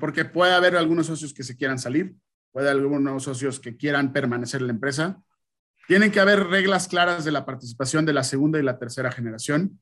porque 0.00 0.24
puede 0.24 0.54
haber 0.54 0.76
algunos 0.76 1.08
socios 1.08 1.34
que 1.34 1.44
se 1.44 1.56
quieran 1.58 1.78
salir, 1.78 2.16
puede 2.56 2.70
algunos 2.70 3.22
socios 3.22 3.60
que 3.60 3.76
quieran 3.76 4.14
permanecer 4.14 4.62
en 4.62 4.68
la 4.68 4.72
empresa. 4.72 5.22
Tienen 5.88 6.10
que 6.10 6.20
haber 6.20 6.46
reglas 6.46 6.88
claras 6.88 7.22
de 7.26 7.30
la 7.30 7.44
participación 7.44 8.06
de 8.06 8.14
la 8.14 8.24
segunda 8.24 8.58
y 8.58 8.62
la 8.62 8.78
tercera 8.78 9.12
generación. 9.12 9.78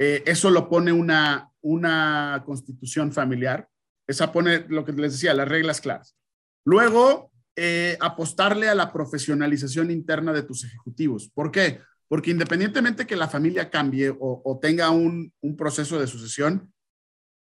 Eh, 0.00 0.24
eso 0.26 0.50
lo 0.50 0.68
pone 0.68 0.90
una, 0.90 1.52
una 1.60 2.42
constitución 2.44 3.12
familiar. 3.12 3.68
Esa 4.08 4.32
pone 4.32 4.66
lo 4.68 4.84
que 4.84 4.90
les 4.90 5.12
decía, 5.12 5.32
las 5.32 5.48
reglas 5.48 5.80
claras. 5.80 6.16
Luego, 6.64 7.30
eh, 7.54 7.96
apostarle 8.00 8.68
a 8.68 8.74
la 8.74 8.92
profesionalización 8.92 9.92
interna 9.92 10.32
de 10.32 10.42
tus 10.42 10.64
ejecutivos. 10.64 11.30
¿Por 11.32 11.52
qué? 11.52 11.82
Porque 12.08 12.32
independientemente 12.32 13.06
que 13.06 13.14
la 13.14 13.28
familia 13.28 13.70
cambie 13.70 14.10
o, 14.10 14.42
o 14.44 14.58
tenga 14.58 14.90
un, 14.90 15.32
un, 15.40 15.56
proceso 15.56 16.00
de 16.00 16.08
sucesión, 16.08 16.72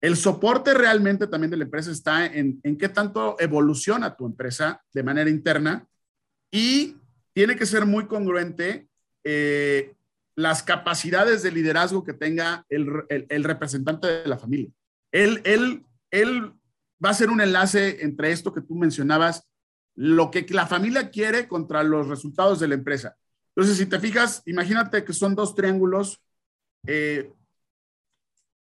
el 0.01 0.17
soporte 0.17 0.73
realmente 0.73 1.27
también 1.27 1.51
de 1.51 1.57
la 1.57 1.65
empresa 1.65 1.91
está 1.91 2.25
en, 2.25 2.59
en 2.63 2.77
qué 2.77 2.89
tanto 2.89 3.35
evoluciona 3.39 4.15
tu 4.15 4.25
empresa 4.25 4.83
de 4.93 5.03
manera 5.03 5.29
interna 5.29 5.87
y 6.51 6.97
tiene 7.33 7.55
que 7.55 7.67
ser 7.67 7.85
muy 7.85 8.07
congruente 8.07 8.87
eh, 9.23 9.93
las 10.35 10.63
capacidades 10.63 11.43
de 11.43 11.51
liderazgo 11.51 12.03
que 12.03 12.13
tenga 12.13 12.65
el, 12.69 12.87
el, 13.09 13.43
representante 13.43 14.07
de 14.07 14.27
la 14.27 14.37
familia. 14.37 14.69
Él, 15.11 15.41
él, 15.43 15.85
él 16.09 16.51
va 17.03 17.09
a 17.09 17.13
ser 17.13 17.29
un 17.29 17.41
enlace 17.41 18.03
entre 18.03 18.31
esto 18.31 18.53
que 18.53 18.61
tú 18.61 18.75
mencionabas, 18.75 19.47
lo 19.95 20.31
que 20.31 20.45
la 20.49 20.65
familia 20.65 21.11
quiere 21.11 21.47
contra 21.47 21.83
los 21.83 22.07
resultados 22.07 22.59
de 22.59 22.69
la 22.69 22.75
empresa. 22.75 23.15
Entonces, 23.55 23.77
si 23.77 23.85
te 23.85 23.99
fijas, 23.99 24.41
imagínate 24.45 25.03
que 25.03 25.13
son 25.13 25.35
dos 25.35 25.53
triángulos 25.53 26.21
eh, 26.87 27.31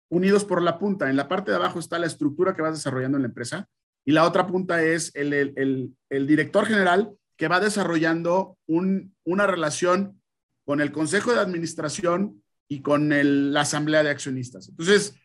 unidos 0.09 0.45
por 0.45 0.61
la 0.61 0.77
punta. 0.77 1.09
En 1.09 1.15
la 1.15 1.27
parte 1.27 1.51
de 1.51 1.57
abajo 1.57 1.79
está 1.79 1.99
la 1.99 2.07
estructura 2.07 2.55
que 2.55 2.61
vas 2.61 2.73
desarrollando 2.73 3.17
en 3.17 3.23
la 3.23 3.29
empresa 3.29 3.67
y 4.05 4.11
la 4.11 4.25
otra 4.25 4.47
punta 4.47 4.83
es 4.83 5.11
el, 5.15 5.33
el, 5.33 5.95
el, 6.09 6.27
director 6.27 6.65
general 6.65 7.11
que 7.37 7.47
va 7.47 7.59
desarrollando 7.59 8.57
un, 8.67 9.15
una 9.23 9.45
relación 9.45 10.21
con 10.65 10.81
el 10.81 10.91
consejo 10.91 11.33
de 11.33 11.39
administración 11.39 12.43
y 12.67 12.81
con 12.81 13.09
la 13.53 13.61
asamblea 13.61 14.03
de 14.03 14.09
accionistas. 14.09 14.69
Entonces, 14.69 15.15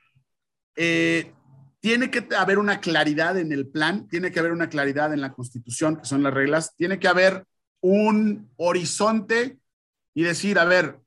eh, 0.77 1.33
tiene 1.81 2.11
que 2.11 2.27
haber 2.37 2.59
una 2.59 2.81
claridad 2.81 3.37
en 3.37 3.53
el 3.53 3.67
plan, 3.69 4.09
tiene 4.09 4.33
que 4.33 4.39
haber 4.41 4.53
una 4.53 4.71
claridad 4.71 5.13
en 5.13 5.21
la 5.21 5.33
constitución, 5.33 5.97
que 5.97 6.07
son 6.07 6.23
las 6.23 6.33
reglas, 6.33 6.75
tiene 6.77 6.99
que 6.99 7.09
haber 7.09 7.45
un 7.83 8.51
horizonte 8.57 9.59
y 10.15 10.23
decir, 10.23 10.59
a 10.59 10.65
ver, 10.65 10.99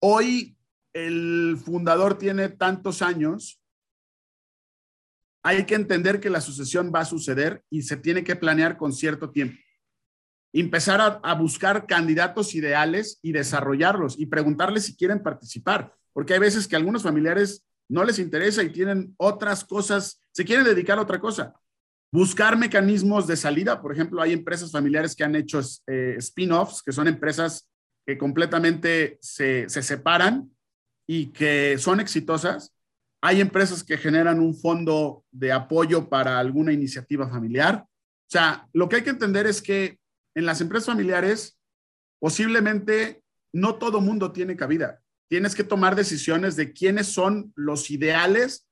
hoy 0.00 0.55
el 0.96 1.58
fundador 1.62 2.16
tiene 2.16 2.48
tantos 2.48 3.02
años, 3.02 3.60
hay 5.42 5.66
que 5.66 5.74
entender 5.74 6.20
que 6.20 6.30
la 6.30 6.40
sucesión 6.40 6.90
va 6.92 7.00
a 7.00 7.04
suceder 7.04 7.62
y 7.68 7.82
se 7.82 7.98
tiene 7.98 8.24
que 8.24 8.34
planear 8.34 8.78
con 8.78 8.94
cierto 8.94 9.30
tiempo. 9.30 9.58
Empezar 10.54 11.20
a, 11.22 11.34
buscar 11.34 11.86
candidatos 11.86 12.54
ideales 12.54 13.18
y 13.20 13.32
desarrollarlos 13.32 14.18
y 14.18 14.24
preguntarles 14.24 14.86
si 14.86 14.96
quieren 14.96 15.22
participar, 15.22 15.92
porque 16.14 16.32
hay 16.32 16.40
veces 16.40 16.66
que 16.66 16.76
a 16.76 16.78
algunos 16.78 17.02
familiares 17.02 17.62
no 17.90 18.02
les 18.02 18.18
interesa 18.18 18.62
y 18.62 18.70
tienen 18.70 19.14
otras 19.18 19.64
cosas, 19.64 20.22
se 20.32 20.46
quieren 20.46 20.64
dedicar 20.64 20.98
a 20.98 21.02
otra 21.02 21.20
cosa. 21.20 21.54
Buscar 22.10 22.56
mecanismos 22.56 23.26
de 23.26 23.36
salida, 23.36 23.82
por 23.82 23.92
ejemplo, 23.92 24.22
hay 24.22 24.32
empresas 24.32 24.72
familiares 24.72 25.14
que 25.14 25.24
han 25.24 25.36
hecho 25.36 25.60
eh, 25.88 26.14
spin-offs, 26.16 26.82
que 26.82 26.92
son 26.92 27.06
empresas 27.06 27.68
que 28.06 28.16
completamente 28.16 29.18
se, 29.20 29.68
se 29.68 29.82
separan 29.82 30.55
y 31.06 31.26
que 31.28 31.78
son 31.78 32.00
exitosas. 32.00 32.72
Hay 33.22 33.40
empresas 33.40 33.82
que 33.82 33.98
generan 33.98 34.40
un 34.40 34.54
fondo 34.54 35.24
de 35.30 35.52
apoyo 35.52 36.08
para 36.08 36.38
alguna 36.38 36.72
iniciativa 36.72 37.28
familiar. 37.28 37.84
O 37.84 38.30
sea, 38.30 38.68
lo 38.72 38.88
que 38.88 38.96
hay 38.96 39.02
que 39.02 39.10
entender 39.10 39.46
es 39.46 39.62
que 39.62 39.98
en 40.34 40.46
las 40.46 40.60
empresas 40.60 40.86
familiares 40.86 41.58
posiblemente 42.18 43.22
no 43.52 43.76
todo 43.76 44.00
mundo 44.00 44.32
tiene 44.32 44.56
cabida. 44.56 45.00
Tienes 45.28 45.54
que 45.54 45.64
tomar 45.64 45.96
decisiones 45.96 46.56
de 46.56 46.72
quiénes 46.72 47.08
son 47.08 47.52
los 47.56 47.90
ideales, 47.90 48.68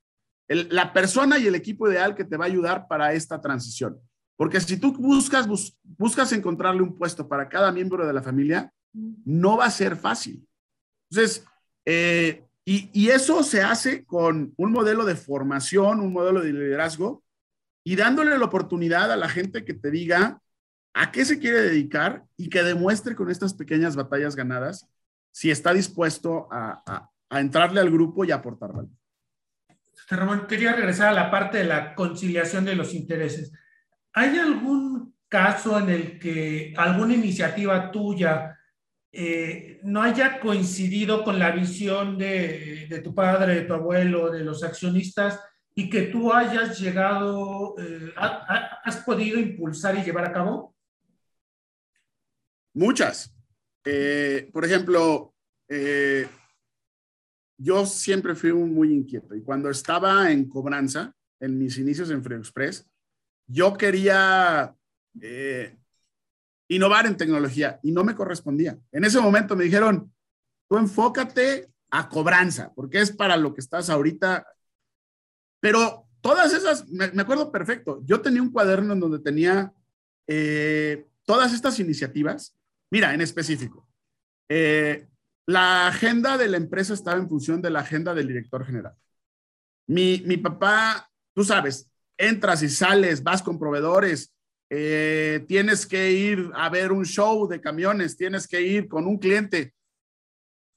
la 0.47 0.93
persona 0.93 1.37
y 1.39 1.47
el 1.47 1.55
equipo 1.55 1.89
ideal 1.89 2.15
que 2.15 2.23
te 2.23 2.37
va 2.37 2.45
a 2.45 2.47
ayudar 2.47 2.87
para 2.87 3.13
esta 3.13 3.41
transición. 3.41 3.99
Porque 4.37 4.59
si 4.61 4.77
tú 4.77 4.93
buscas, 4.93 5.47
buscas 5.83 6.31
encontrarle 6.33 6.81
un 6.81 6.95
puesto 6.97 7.27
para 7.27 7.49
cada 7.49 7.71
miembro 7.71 8.05
de 8.05 8.13
la 8.13 8.21
familia, 8.21 8.71
no 8.93 9.57
va 9.57 9.65
a 9.65 9.71
ser 9.71 9.95
fácil. 9.95 10.47
Entonces, 11.09 11.45
eh, 11.85 12.43
y, 12.67 13.09
eso 13.09 13.43
se 13.43 13.61
hace 13.61 14.05
con 14.05 14.53
un 14.57 14.71
modelo 14.71 15.05
de 15.05 15.15
formación, 15.15 15.99
un 15.99 16.11
modelo 16.11 16.41
de 16.41 16.51
liderazgo 16.51 17.23
y 17.83 17.95
dándole 17.95 18.35
la 18.37 18.45
oportunidad 18.45 19.11
a 19.11 19.17
la 19.17 19.29
gente 19.29 19.63
que 19.63 19.75
te 19.75 19.91
diga 19.91 20.41
a 20.95 21.11
qué 21.11 21.25
se 21.25 21.37
quiere 21.37 21.61
dedicar 21.61 22.23
y 22.37 22.49
que 22.49 22.63
demuestre 22.63 23.15
con 23.15 23.29
estas 23.29 23.53
pequeñas 23.53 23.95
batallas 23.95 24.35
ganadas 24.35 24.87
si 25.31 25.51
está 25.51 25.73
dispuesto 25.73 26.47
a, 26.51 27.11
entrarle 27.29 27.81
al 27.81 27.91
grupo 27.91 28.25
y 28.25 28.31
aportar 28.31 28.71
valor. 28.71 28.89
Ramón, 30.09 30.47
quería 30.47 30.73
regresar 30.73 31.09
a 31.09 31.13
la 31.13 31.29
parte 31.29 31.59
de 31.59 31.65
la 31.65 31.93
conciliación 31.93 32.65
de 32.65 32.75
los 32.75 32.93
intereses. 32.93 33.51
¿Hay 34.13 34.37
algún 34.39 35.13
caso 35.27 35.77
en 35.77 35.89
el 35.89 36.19
que 36.19 36.73
alguna 36.77 37.13
iniciativa 37.13 37.91
tuya 37.91 38.54
eh, 39.17 39.79
no 39.83 40.01
haya 40.01 40.41
coincidido 40.41 41.23
con 41.23 41.39
la 41.39 41.51
visión 41.51 42.17
de, 42.17 43.01
tu 43.01 43.15
padre, 43.15 43.55
de 43.55 43.61
tu 43.61 43.73
abuelo, 43.73 44.29
de 44.29 44.43
los 44.43 44.61
accionistas, 44.61 45.39
y 45.73 45.89
que 45.89 46.03
tú 46.03 46.33
hayas 46.33 46.77
llegado, 46.77 47.75
eh, 47.77 48.11
has 48.17 48.97
podido 49.05 49.39
impulsar 49.39 49.97
y 49.97 50.03
llevar 50.03 50.25
a 50.25 50.33
cabo? 50.33 50.75
Muchas. 52.73 53.33
Eh, 53.85 54.49
por 54.51 54.65
ejemplo, 54.65 55.33
yo 57.57 57.85
siempre 57.85 58.35
fui 58.35 58.51
muy 58.51 58.93
inquieto 58.93 59.33
y 59.33 59.41
cuando 59.41 59.69
estaba 59.69 60.29
en 60.29 60.49
cobranza, 60.49 61.13
en 61.39 61.57
mis 61.57 61.77
inicios 61.77 62.09
en 62.09 62.21
Free 62.21 62.35
Express, 62.35 62.85
yo 63.47 63.77
quería 63.77 64.75
innovar 66.67 67.05
en 67.05 67.17
tecnología 67.17 67.79
y 67.83 67.91
no 67.91 68.03
me 68.03 68.15
correspondía. 68.15 68.77
En 68.91 69.05
ese 69.05 69.19
momento 69.19 69.55
me 69.55 69.65
dijeron, 69.65 70.11
tú 70.67 70.77
enfócate 70.77 71.69
a 71.91 72.09
cobranza, 72.09 72.73
porque 72.75 72.99
es 73.01 73.11
para 73.11 73.37
lo 73.37 73.53
que 73.53 73.61
estás 73.61 73.89
ahorita. 73.89 74.45
Pero 75.59 76.07
todas 76.21 76.53
esas, 76.53 76.87
me, 76.89 77.05
acuerdo 77.21 77.51
perfecto, 77.51 78.01
yo 78.05 78.21
tenía 78.21 78.41
un 78.41 78.51
cuaderno 78.51 78.93
en 78.93 78.99
donde 78.99 79.19
tenía 79.19 79.73
eh, 80.27 81.07
todas 81.23 81.53
estas 81.53 81.79
iniciativas. 81.79 82.55
Mira, 82.91 83.13
en 83.13 83.21
específico, 83.21 83.87
eh, 84.49 85.07
la 85.47 85.87
agenda 85.87 86.37
de 86.37 86.49
la 86.49 86.57
empresa 86.57 86.93
estaba 86.93 87.17
en 87.17 87.29
función 87.29 87.61
de 87.61 87.69
la 87.69 87.81
agenda 87.81 88.13
del 88.13 88.27
director 88.27 88.65
general. 88.65 88.95
Mi, 89.87 90.23
mi 90.25 90.37
papá, 90.37 91.09
tú 91.33 91.43
sabes, 91.43 91.89
entras 92.17 92.63
y 92.63 92.69
sales, 92.69 93.23
vas 93.23 93.43
con 93.43 93.59
proveedores, 93.59 94.34
eh, 94.69 95.45
tienes 95.47 95.85
que 95.85 96.11
ir 96.11 96.51
a 96.55 96.69
ver 96.69 96.91
un 96.91 97.05
show 97.05 97.47
de 97.47 97.61
camiones, 97.61 98.17
tienes 98.17 98.47
que 98.47 98.61
ir 98.61 98.87
con 98.87 99.05
un 99.05 99.17
cliente. 99.17 99.73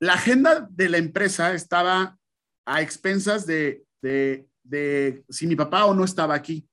La 0.01 0.15
agenda 0.15 0.69
de 0.71 0.89
la 0.89 0.99
empresa 0.99 1.55
estaba 1.55 2.19
a 2.67 2.83
expensas 2.83 3.47
de, 3.47 3.85
de, 4.03 5.25
si 5.29 5.47
mi 5.47 5.57
papá 5.57 5.87
o 5.87 5.95
no 5.95 6.05
estaba 6.05 6.35
aquí. 6.35 6.69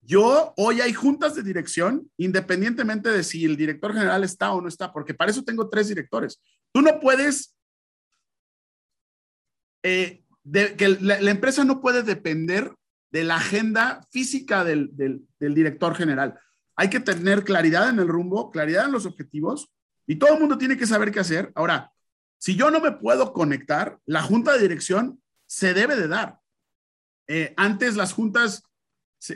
Yo, 0.00 0.52
hoy 0.56 0.80
hay 0.80 0.92
juntas 0.92 1.34
de 1.34 1.42
dirección, 1.42 2.10
independientemente 2.18 3.10
de 3.10 3.22
si 3.22 3.44
el 3.44 3.56
director 3.56 3.92
general 3.92 4.24
está 4.24 4.52
o 4.52 4.60
no 4.60 4.68
está, 4.68 4.92
porque 4.92 5.14
para 5.14 5.30
eso 5.30 5.44
tengo 5.44 5.68
tres 5.68 5.88
directores. 5.88 6.42
Tú 6.72 6.82
no 6.82 7.00
puedes, 7.00 7.54
eh, 9.82 10.24
que 10.52 10.98
la, 11.00 11.30
empresa 11.30 11.64
no 11.64 11.80
puede 11.80 12.02
depender 12.02 12.74
de 13.14 13.22
la 13.22 13.36
agenda 13.36 14.04
física 14.10 14.64
del, 14.64 14.90
del, 14.96 15.54
director 15.54 15.94
general. 15.94 16.36
Hay 16.74 16.90
que 16.90 16.98
tener 16.98 17.44
claridad 17.44 17.88
en 17.88 18.00
el 18.00 18.08
rumbo, 18.08 18.50
claridad 18.50 18.86
en 18.86 18.90
los 18.90 19.06
objetivos 19.06 19.72
y 20.04 20.16
todo 20.16 20.34
el 20.34 20.40
mundo 20.40 20.58
tiene 20.58 20.76
que 20.76 20.84
saber 20.84 21.12
qué 21.12 21.20
hacer. 21.20 21.52
Ahora, 21.54 21.92
si 22.38 22.56
yo 22.56 22.72
no 22.72 22.80
me 22.80 22.90
puedo 22.90 23.32
conectar, 23.32 24.00
la 24.04 24.20
junta 24.20 24.52
de 24.52 24.62
dirección 24.62 25.22
se 25.46 25.74
debe 25.74 25.94
de 25.94 26.08
dar. 26.08 26.40
Eh, 27.28 27.54
antes 27.56 27.94
las 27.94 28.12
juntas 28.12 28.64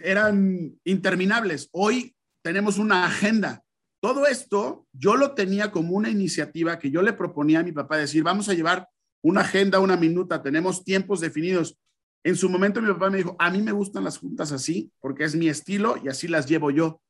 eran 0.02 0.76
interminables, 0.82 1.68
hoy 1.70 2.16
tenemos 2.42 2.78
una 2.78 3.06
agenda. 3.06 3.62
Todo 4.00 4.26
esto 4.26 4.88
yo 4.92 5.14
lo 5.14 5.36
tenía 5.36 5.70
como 5.70 5.94
una 5.94 6.10
iniciativa 6.10 6.80
que 6.80 6.90
yo 6.90 7.00
le 7.00 7.12
proponía 7.12 7.60
a 7.60 7.62
mi 7.62 7.70
papá, 7.70 7.96
decir, 7.96 8.24
vamos 8.24 8.48
a 8.48 8.54
llevar 8.54 8.88
una 9.22 9.42
agenda, 9.42 9.78
una 9.78 9.96
minuta, 9.96 10.42
tenemos 10.42 10.82
tiempos 10.82 11.20
definidos. 11.20 11.78
En 12.28 12.36
su 12.36 12.50
momento 12.50 12.82
mi 12.82 12.92
papá 12.92 13.08
me 13.08 13.16
dijo, 13.16 13.34
a 13.38 13.50
mí 13.50 13.62
me 13.62 13.72
gustan 13.72 14.04
las 14.04 14.18
juntas 14.18 14.52
así, 14.52 14.92
porque 15.00 15.24
es 15.24 15.34
mi 15.34 15.48
estilo 15.48 15.96
y 15.96 16.08
así 16.08 16.28
las 16.28 16.46
llevo 16.46 16.70
yo. 16.70 17.00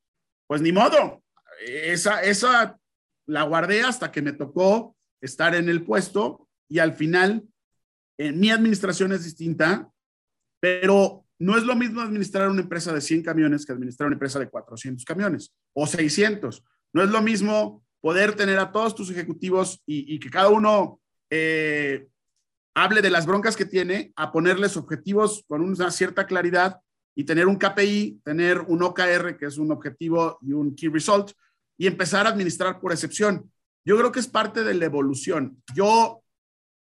Pues 0.46 0.62
ni 0.62 0.70
modo, 0.70 1.24
esa, 1.66 2.22
esa 2.22 2.78
la 3.26 3.42
guardé 3.42 3.82
hasta 3.82 4.12
que 4.12 4.22
me 4.22 4.32
tocó 4.32 4.96
estar 5.20 5.56
en 5.56 5.68
el 5.68 5.84
puesto 5.84 6.48
y 6.68 6.78
al 6.78 6.92
final 6.92 7.48
en 8.16 8.38
mi 8.38 8.50
administración 8.50 9.10
es 9.10 9.24
distinta, 9.24 9.90
pero 10.60 11.24
no 11.40 11.58
es 11.58 11.64
lo 11.64 11.74
mismo 11.74 12.00
administrar 12.00 12.48
una 12.48 12.62
empresa 12.62 12.92
de 12.92 13.00
100 13.00 13.24
camiones 13.24 13.66
que 13.66 13.72
administrar 13.72 14.06
una 14.06 14.14
empresa 14.14 14.38
de 14.38 14.48
400 14.48 15.04
camiones 15.04 15.52
o 15.72 15.84
600. 15.84 16.62
No 16.92 17.02
es 17.02 17.10
lo 17.10 17.22
mismo 17.22 17.84
poder 18.00 18.36
tener 18.36 18.60
a 18.60 18.70
todos 18.70 18.94
tus 18.94 19.10
ejecutivos 19.10 19.82
y, 19.84 20.20
que 20.20 20.30
cada 20.30 20.50
uno 20.50 21.00
eh, 21.28 22.06
hable 22.84 23.02
de 23.02 23.10
las 23.10 23.26
broncas 23.26 23.56
que 23.56 23.64
tiene, 23.64 24.12
a 24.16 24.30
ponerles 24.30 24.76
objetivos 24.76 25.44
con 25.48 25.62
una 25.62 25.90
cierta 25.90 26.26
claridad 26.26 26.80
y 27.16 27.24
tener 27.24 27.46
un 27.48 27.56
KPI, 27.56 28.20
tener 28.24 28.60
un 28.60 28.82
OKR, 28.82 29.36
que 29.36 29.46
es 29.46 29.58
un 29.58 29.72
objetivo 29.72 30.38
y 30.40 30.52
un 30.52 30.76
key 30.76 30.88
result, 30.88 31.32
y 31.76 31.88
empezar 31.88 32.26
a 32.26 32.30
administrar 32.30 32.80
por 32.80 32.92
excepción. 32.92 33.50
Yo 33.84 33.96
creo 33.98 34.12
que 34.12 34.20
es 34.20 34.28
parte 34.28 34.62
de 34.62 34.74
la 34.74 34.84
evolución. 34.84 35.60
Yo, 35.74 36.22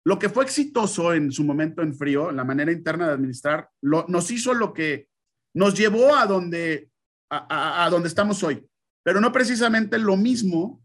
lo 0.04 0.18
que 0.18 0.28
fue 0.28 0.44
exitoso 0.44 1.14
en 1.14 1.32
su 1.32 1.44
momento 1.44 1.80
en 1.80 1.94
frío, 1.94 2.30
la 2.30 2.44
manera 2.44 2.72
interna 2.72 3.06
de 3.06 3.14
administrar, 3.14 3.70
nos 3.80 4.30
hizo 4.30 4.52
lo 4.52 4.74
que 4.74 5.08
nos 5.54 5.74
llevó 5.74 6.14
a 6.14 6.26
donde, 6.26 6.90
a, 7.30 7.88
donde 7.90 8.08
estamos 8.08 8.42
hoy. 8.42 8.62
Pero 9.02 9.20
no 9.20 9.32
precisamente 9.32 9.98
lo 9.98 10.16
mismo 10.16 10.82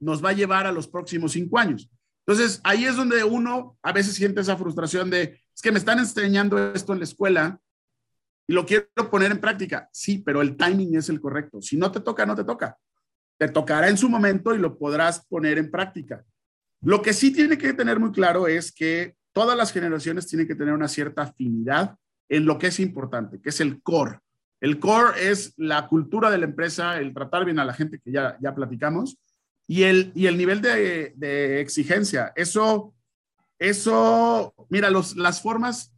nos 0.00 0.24
va 0.24 0.30
a 0.30 0.34
llevar 0.34 0.66
a 0.66 0.72
los 0.72 0.88
próximos 0.88 1.32
cinco 1.32 1.58
años. 1.58 1.88
Entonces, 2.26 2.60
ahí 2.64 2.84
es 2.84 2.96
donde 2.96 3.24
uno 3.24 3.78
a 3.82 3.92
veces 3.92 4.14
siente 4.14 4.40
esa 4.40 4.56
frustración 4.56 5.10
de, 5.10 5.40
es 5.54 5.62
que 5.62 5.72
me 5.72 5.78
están 5.78 5.98
enseñando 5.98 6.72
esto 6.72 6.92
en 6.92 6.98
la 6.98 7.04
escuela 7.04 7.60
y 8.46 8.52
lo 8.52 8.66
quiero 8.66 8.86
poner 9.10 9.32
en 9.32 9.40
práctica. 9.40 9.88
Sí, 9.92 10.18
pero 10.18 10.42
el 10.42 10.56
timing 10.56 10.96
es 10.96 11.08
el 11.08 11.20
correcto. 11.20 11.60
Si 11.60 11.76
no 11.76 11.90
te 11.90 12.00
toca, 12.00 12.26
no 12.26 12.34
te 12.36 12.44
toca 12.44 12.76
te 13.40 13.48
tocará 13.48 13.88
en 13.88 13.96
su 13.96 14.10
momento 14.10 14.54
y 14.54 14.58
lo 14.58 14.76
podrás 14.76 15.24
poner 15.26 15.56
en 15.56 15.70
práctica. 15.70 16.22
Lo 16.82 17.00
que 17.00 17.14
sí 17.14 17.32
tiene 17.32 17.56
que 17.56 17.72
tener 17.72 17.98
muy 17.98 18.12
claro 18.12 18.46
es 18.46 18.70
que 18.70 19.16
todas 19.32 19.56
las 19.56 19.72
generaciones 19.72 20.26
tienen 20.26 20.46
que 20.46 20.54
tener 20.54 20.74
una 20.74 20.88
cierta 20.88 21.22
afinidad 21.22 21.96
en 22.28 22.44
lo 22.44 22.58
que 22.58 22.66
es 22.66 22.78
importante, 22.80 23.40
que 23.40 23.48
es 23.48 23.62
el 23.62 23.80
core. 23.82 24.18
El 24.60 24.78
core 24.78 25.30
es 25.30 25.54
la 25.56 25.88
cultura 25.88 26.30
de 26.30 26.36
la 26.36 26.44
empresa, 26.44 26.98
el 26.98 27.14
tratar 27.14 27.46
bien 27.46 27.58
a 27.58 27.64
la 27.64 27.72
gente 27.72 27.98
que 27.98 28.12
ya, 28.12 28.36
ya 28.42 28.54
platicamos 28.54 29.18
y 29.70 29.84
el, 29.84 30.10
y 30.16 30.26
el 30.26 30.36
nivel 30.36 30.60
de, 30.60 31.60
exigencia. 31.60 32.32
Eso, 32.34 32.92
eso, 33.56 34.52
mira, 34.68 34.90
los, 34.90 35.16
las 35.16 35.40
formas 35.40 35.94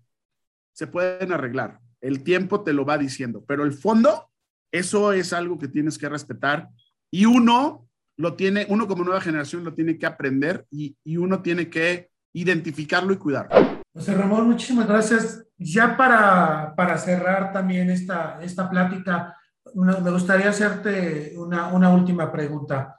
se 0.75 0.87
pueden 0.87 1.33
arreglar. 1.33 1.81
El 2.03 2.23
tiempo 2.23 2.65
te 2.65 2.75
lo 2.75 2.85
va 2.85 2.99
diciendo, 2.99 3.43
pero 3.49 3.65
el 3.65 3.73
fondo, 3.73 4.29
eso 4.71 5.15
es 5.15 5.33
algo 5.33 5.59
que 5.59 5.69
tienes 5.69 5.97
que 5.97 6.11
respetar 6.11 6.69
y 7.11 7.25
uno 7.25 7.89
lo 8.19 8.35
tiene, 8.35 8.67
uno 8.69 8.87
como 8.87 9.05
nueva 9.05 9.23
generación 9.23 9.65
lo 9.65 9.73
tiene 9.73 9.97
que 9.97 10.05
aprender 10.05 10.67
y, 10.71 10.95
uno 11.17 11.41
tiene 11.41 11.71
que 11.71 12.11
identificarlo 12.35 13.15
y 13.15 13.17
cuidarlo. 13.17 13.83
José 13.95 14.13
Ramón, 14.13 14.49
muchísimas 14.49 14.87
gracias. 14.87 15.47
Ya 15.57 15.97
para, 15.97 16.75
para 16.77 16.99
cerrar 16.99 17.55
también 17.55 17.89
esta, 17.89 18.39
esta 18.43 18.69
plática, 18.69 19.35
me 19.75 20.11
gustaría 20.11 20.51
hacerte 20.51 21.33
una, 21.39 21.69
una 21.69 21.89
última 21.89 22.31
pregunta. 22.31 22.99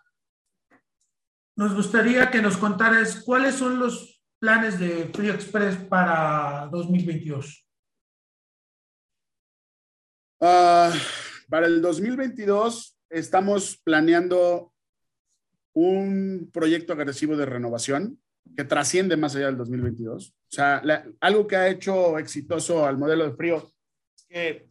Nos 1.55 1.75
gustaría 1.75 2.31
que 2.31 2.41
nos 2.41 2.57
contaras 2.57 3.21
cuáles 3.23 3.55
son 3.55 3.79
los 3.79 4.23
planes 4.39 4.79
de 4.79 5.09
Frío 5.13 5.33
Express 5.33 5.75
para 5.87 6.67
2022. 6.71 7.67
Ah, 10.41 10.91
para 11.47 11.67
el 11.67 11.81
2022 11.81 12.97
estamos 13.09 13.77
planeando 13.83 14.73
un 15.73 16.49
proyecto 16.51 16.93
agresivo 16.93 17.37
de 17.37 17.45
renovación 17.45 18.19
que 18.57 18.63
trasciende 18.63 19.15
más 19.15 19.35
allá 19.35 19.45
del 19.45 19.57
2022. 19.57 20.29
O 20.29 20.33
sea, 20.49 20.81
algo 21.19 21.47
que 21.47 21.55
ha 21.55 21.69
hecho 21.69 22.17
exitoso 22.17 22.85
al 22.85 22.97
modelo 22.97 23.25
de 23.25 23.35
frío 23.35 23.71
es 24.15 24.25
que 24.27 24.69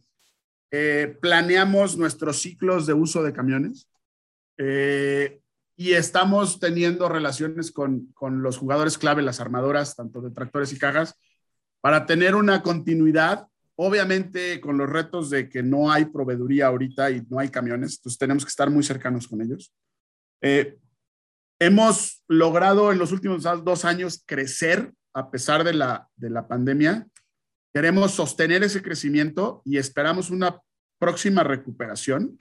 eh, 0.71 1.17
planeamos 1.21 1.97
nuestros 1.97 2.41
ciclos 2.41 2.85
de 2.85 2.93
uso 2.93 3.23
de 3.23 3.33
camiones 3.33 3.89
eh, 4.57 5.42
y 5.75 5.93
estamos 5.93 6.59
teniendo 6.59 7.09
relaciones 7.09 7.71
con, 7.71 8.07
con 8.13 8.43
los 8.43 8.57
jugadores 8.57 8.97
clave, 8.97 9.21
las 9.21 9.39
armadoras, 9.39 9.95
tanto 9.95 10.21
de 10.21 10.31
tractores 10.31 10.71
y 10.73 10.79
cajas, 10.79 11.15
para 11.81 12.05
tener 12.05 12.35
una 12.35 12.61
continuidad 12.61 13.47
Obviamente 13.75 14.61
con 14.61 14.77
los 14.77 14.87
retos 14.87 15.31
de 15.31 15.49
que 15.49 15.63
no 15.63 15.91
hay 15.91 16.05
proveeduría 16.05 16.67
ahorita 16.67 17.09
y 17.09 17.21
no 17.27 17.39
hay 17.39 17.49
camiones, 17.49 17.95
entonces 17.95 18.19
tenemos 18.19 18.45
que 18.45 18.49
estar 18.49 18.69
muy 18.69 18.83
cercanos 18.83 19.27
con 19.27 19.41
ellos. 19.41 19.73
Eh, 20.41 20.77
hemos 21.59 22.23
logrado 22.27 22.91
en 22.91 22.99
los 22.99 23.11
últimos 23.11 23.43
dos 23.63 23.85
años 23.85 24.21
crecer 24.25 24.93
a 25.15 25.31
pesar 25.31 25.63
de 25.63 25.73
la, 25.73 26.07
de 26.15 26.29
la 26.29 26.47
pandemia. 26.47 27.07
Queremos 27.73 28.11
sostener 28.11 28.63
ese 28.63 28.83
crecimiento 28.83 29.63
y 29.65 29.77
esperamos 29.77 30.29
una 30.29 30.61
próxima 30.99 31.43
recuperación 31.43 32.37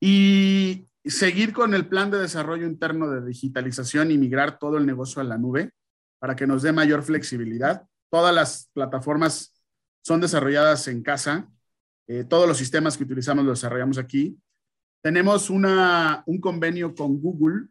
y 0.00 0.86
seguir 1.06 1.52
con 1.52 1.74
el 1.74 1.88
plan 1.88 2.10
de 2.10 2.18
desarrollo 2.18 2.66
interno 2.66 3.08
de 3.10 3.24
digitalización 3.24 4.10
y 4.10 4.18
migrar 4.18 4.58
todo 4.58 4.78
el 4.78 4.86
negocio 4.86 5.20
a 5.20 5.24
la 5.24 5.38
nube 5.38 5.72
para 6.18 6.36
que 6.36 6.46
nos 6.46 6.62
dé 6.62 6.72
mayor 6.72 7.02
flexibilidad. 7.02 7.86
Todas 8.10 8.34
las 8.34 8.70
plataformas 8.72 9.54
son 10.02 10.20
desarrolladas 10.20 10.88
en 10.88 11.02
casa. 11.02 11.48
Eh, 12.06 12.24
todos 12.24 12.48
los 12.48 12.58
sistemas 12.58 12.96
que 12.96 13.04
utilizamos 13.04 13.44
los 13.44 13.60
desarrollamos 13.60 13.98
aquí. 13.98 14.38
Tenemos 15.02 15.50
una, 15.50 16.22
un 16.26 16.40
convenio 16.40 16.94
con 16.94 17.20
Google 17.20 17.68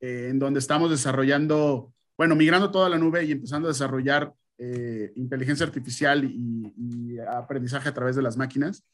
eh, 0.00 0.28
en 0.30 0.38
donde 0.38 0.60
estamos 0.60 0.90
desarrollando, 0.90 1.92
bueno, 2.16 2.36
migrando 2.36 2.70
toda 2.70 2.88
la 2.88 2.98
nube 2.98 3.24
y 3.24 3.32
empezando 3.32 3.68
a 3.68 3.72
desarrollar 3.72 4.34
eh, 4.58 5.12
inteligencia 5.16 5.66
artificial 5.66 6.24
y, 6.24 7.18
aprendizaje 7.28 7.88
a 7.88 7.94
través 7.94 8.16
de 8.16 8.22
las 8.22 8.36
máquinas. 8.36 8.84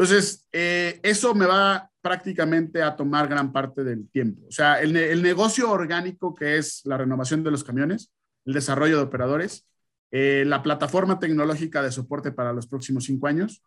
Entonces, 0.00 0.48
eso 0.50 1.34
me 1.34 1.44
va 1.44 1.90
prácticamente 2.00 2.82
a 2.82 2.96
tomar 2.96 3.28
gran 3.28 3.52
parte 3.52 3.84
del 3.84 4.08
tiempo. 4.08 4.46
O 4.48 4.50
sea, 4.50 4.80
el, 4.80 4.96
el 4.96 5.22
negocio 5.22 5.70
orgánico 5.70 6.34
que 6.34 6.56
es 6.56 6.80
la 6.84 6.96
renovación 6.96 7.44
de 7.44 7.50
los 7.50 7.64
camiones, 7.64 8.10
el 8.46 8.54
desarrollo 8.54 8.96
de 8.96 9.02
operadores, 9.02 9.66
eh, 10.12 10.44
la 10.46 10.62
plataforma 10.62 11.20
tecnológica 11.20 11.82
de 11.82 11.92
soporte 11.92 12.32
para 12.32 12.52
los 12.52 12.66
próximos 12.66 13.04
cinco 13.04 13.28
años 13.28 13.62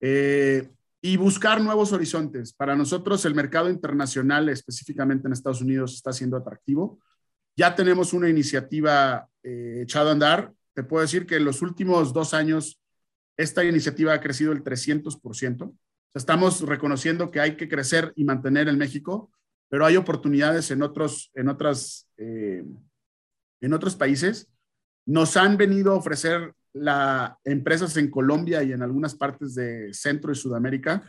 eh, 0.00 0.68
y 1.00 1.16
buscar 1.16 1.60
nuevos 1.60 1.92
horizontes. 1.92 2.52
Para 2.52 2.74
nosotros 2.74 3.24
el 3.24 3.34
mercado 3.34 3.70
internacional, 3.70 4.48
específicamente 4.48 5.28
en 5.28 5.32
Estados 5.32 5.60
Unidos, 5.60 5.94
está 5.94 6.12
siendo 6.12 6.36
atractivo. 6.36 6.98
Ya 7.56 7.74
tenemos 7.74 8.12
una 8.12 8.28
iniciativa 8.28 9.28
eh, 9.42 9.80
echada 9.82 10.10
a 10.10 10.12
andar. 10.14 10.52
Te 10.74 10.82
puedo 10.82 11.02
decir 11.02 11.24
que 11.24 11.36
en 11.36 11.44
los 11.44 11.62
últimos 11.62 12.12
dos 12.12 12.34
años 12.34 12.80
esta 13.36 13.64
iniciativa 13.64 14.12
ha 14.14 14.20
crecido 14.20 14.52
el 14.52 14.62
300%. 14.62 15.74
estamos 16.14 16.62
reconociendo 16.62 17.30
que 17.30 17.40
hay 17.40 17.56
que 17.56 17.68
crecer 17.68 18.12
y 18.16 18.24
mantener 18.24 18.68
en 18.68 18.78
México, 18.78 19.30
pero 19.68 19.84
hay 19.84 19.96
oportunidades 19.96 20.70
en 20.70 20.82
otros, 20.82 21.30
en 21.34 21.48
otras, 21.48 22.08
en 22.16 23.72
otros 23.72 23.96
países 23.96 24.48
nos 25.06 25.36
han 25.36 25.56
venido 25.56 25.92
a 25.92 25.96
ofrecer 25.96 26.52
la, 26.72 27.38
empresas 27.44 27.96
en 27.96 28.10
Colombia 28.10 28.62
y 28.62 28.72
en 28.72 28.82
algunas 28.82 29.14
partes 29.14 29.54
de 29.54 29.94
Centro 29.94 30.32
y 30.32 30.34
Sudamérica 30.34 31.02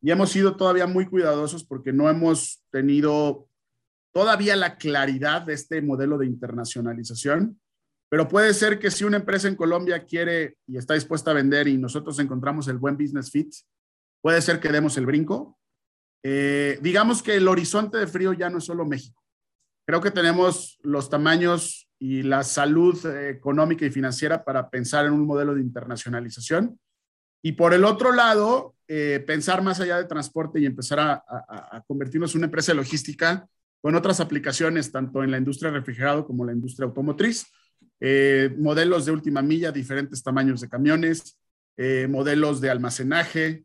y 0.00 0.10
hemos 0.10 0.30
sido 0.30 0.56
todavía 0.56 0.86
muy 0.86 1.06
cuidadosos 1.06 1.64
porque 1.64 1.92
no 1.92 2.08
hemos 2.08 2.62
tenido 2.70 3.48
todavía 4.12 4.56
la 4.56 4.76
claridad 4.76 5.42
de 5.42 5.52
este 5.52 5.82
modelo 5.82 6.16
de 6.16 6.26
internacionalización, 6.26 7.60
pero 8.10 8.28
puede 8.28 8.52
ser 8.52 8.78
que 8.78 8.90
si 8.90 9.04
una 9.04 9.18
empresa 9.18 9.48
en 9.48 9.54
Colombia 9.54 10.04
quiere 10.04 10.56
y 10.66 10.76
está 10.76 10.94
dispuesta 10.94 11.30
a 11.30 11.34
vender 11.34 11.68
y 11.68 11.78
nosotros 11.78 12.18
encontramos 12.18 12.66
el 12.68 12.76
buen 12.76 12.96
business 12.96 13.30
fit, 13.30 13.54
puede 14.20 14.42
ser 14.42 14.58
que 14.58 14.68
demos 14.68 14.98
el 14.98 15.06
brinco. 15.06 15.58
Eh, 16.22 16.78
digamos 16.82 17.22
que 17.22 17.36
el 17.36 17.48
horizonte 17.48 17.98
de 17.98 18.08
frío 18.08 18.32
ya 18.32 18.50
no 18.50 18.58
es 18.58 18.64
solo 18.64 18.84
México. 18.84 19.22
Creo 19.86 20.00
que 20.00 20.10
tenemos 20.10 20.78
los 20.82 21.08
tamaños 21.08 21.88
y 22.00 22.22
la 22.22 22.42
salud 22.42 23.06
económica 23.06 23.86
y 23.86 23.90
financiera 23.90 24.44
para 24.44 24.68
pensar 24.68 25.06
en 25.06 25.12
un 25.12 25.24
modelo 25.24 25.54
de 25.54 25.60
internacionalización. 25.60 26.78
Y 27.42 27.52
por 27.52 27.72
el 27.74 27.84
otro 27.84 28.12
lado, 28.12 28.74
eh, 28.88 29.22
pensar 29.26 29.62
más 29.62 29.80
allá 29.80 29.98
de 29.98 30.04
transporte 30.04 30.58
y 30.58 30.66
empezar 30.66 30.98
a, 31.00 31.84
convertirnos 31.86 32.34
en 32.34 32.40
una 32.40 32.46
empresa 32.46 32.74
logística 32.74 33.46
con 33.80 33.94
otras 33.94 34.20
aplicaciones, 34.20 34.90
tanto 34.90 35.22
en 35.22 35.30
la 35.30 35.38
industria 35.38 35.70
refrigerado 35.70 36.26
como 36.26 36.42
en 36.42 36.48
la 36.48 36.52
industria 36.54 36.86
automotriz. 36.86 37.46
Eh, 38.00 38.54
modelos 38.58 39.04
de 39.04 39.12
última 39.12 39.42
milla, 39.42 39.70
diferentes 39.70 40.22
tamaños 40.22 40.60
de 40.60 40.68
camiones, 40.68 41.38
eh, 41.76 42.06
modelos 42.08 42.60
de 42.60 42.70
almacenaje. 42.70 43.64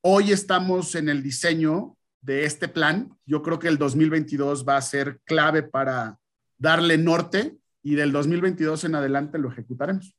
hoy 0.00 0.30
estamos 0.30 0.94
en 0.94 1.08
el 1.08 1.22
diseño 1.22 1.96
de 2.20 2.44
este 2.44 2.68
plan. 2.68 3.10
Yo 3.26 3.42
creo 3.42 3.58
que 3.58 3.68
el 3.68 3.76
2022 3.76 4.64
va 4.66 4.76
a 4.76 4.82
ser 4.82 5.20
clave 5.24 5.62
para 5.62 6.18
darle 6.56 6.98
norte 6.98 7.56
y 7.82 7.94
del 7.94 8.12
2022 8.12 8.84
en 8.84 8.94
adelante 8.94 9.38
lo 9.38 9.50
ejecutaremos. 9.50 10.14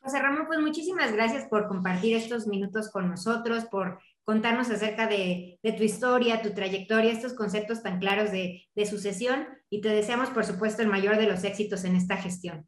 José 0.00 0.20
Ramón, 0.20 0.46
pues 0.46 0.60
muchísimas 0.60 1.12
gracias 1.12 1.46
por 1.48 1.66
compartir 1.66 2.16
estos 2.16 2.46
minutos 2.46 2.90
con 2.90 3.08
nosotros, 3.08 3.64
por 3.64 3.98
contarnos 4.26 4.68
acerca 4.70 5.06
de, 5.06 5.60
tu 5.62 5.84
historia, 5.84 6.42
tu 6.42 6.52
trayectoria, 6.52 7.12
estos 7.12 7.32
conceptos 7.32 7.84
tan 7.84 8.00
claros 8.00 8.32
de, 8.32 8.66
sucesión 8.84 9.46
y 9.70 9.80
te 9.80 9.88
deseamos, 9.88 10.30
por 10.30 10.44
supuesto, 10.44 10.82
el 10.82 10.88
mayor 10.88 11.16
de 11.16 11.28
los 11.28 11.44
éxitos 11.44 11.84
en 11.84 11.94
esta 11.94 12.16
gestión. 12.16 12.66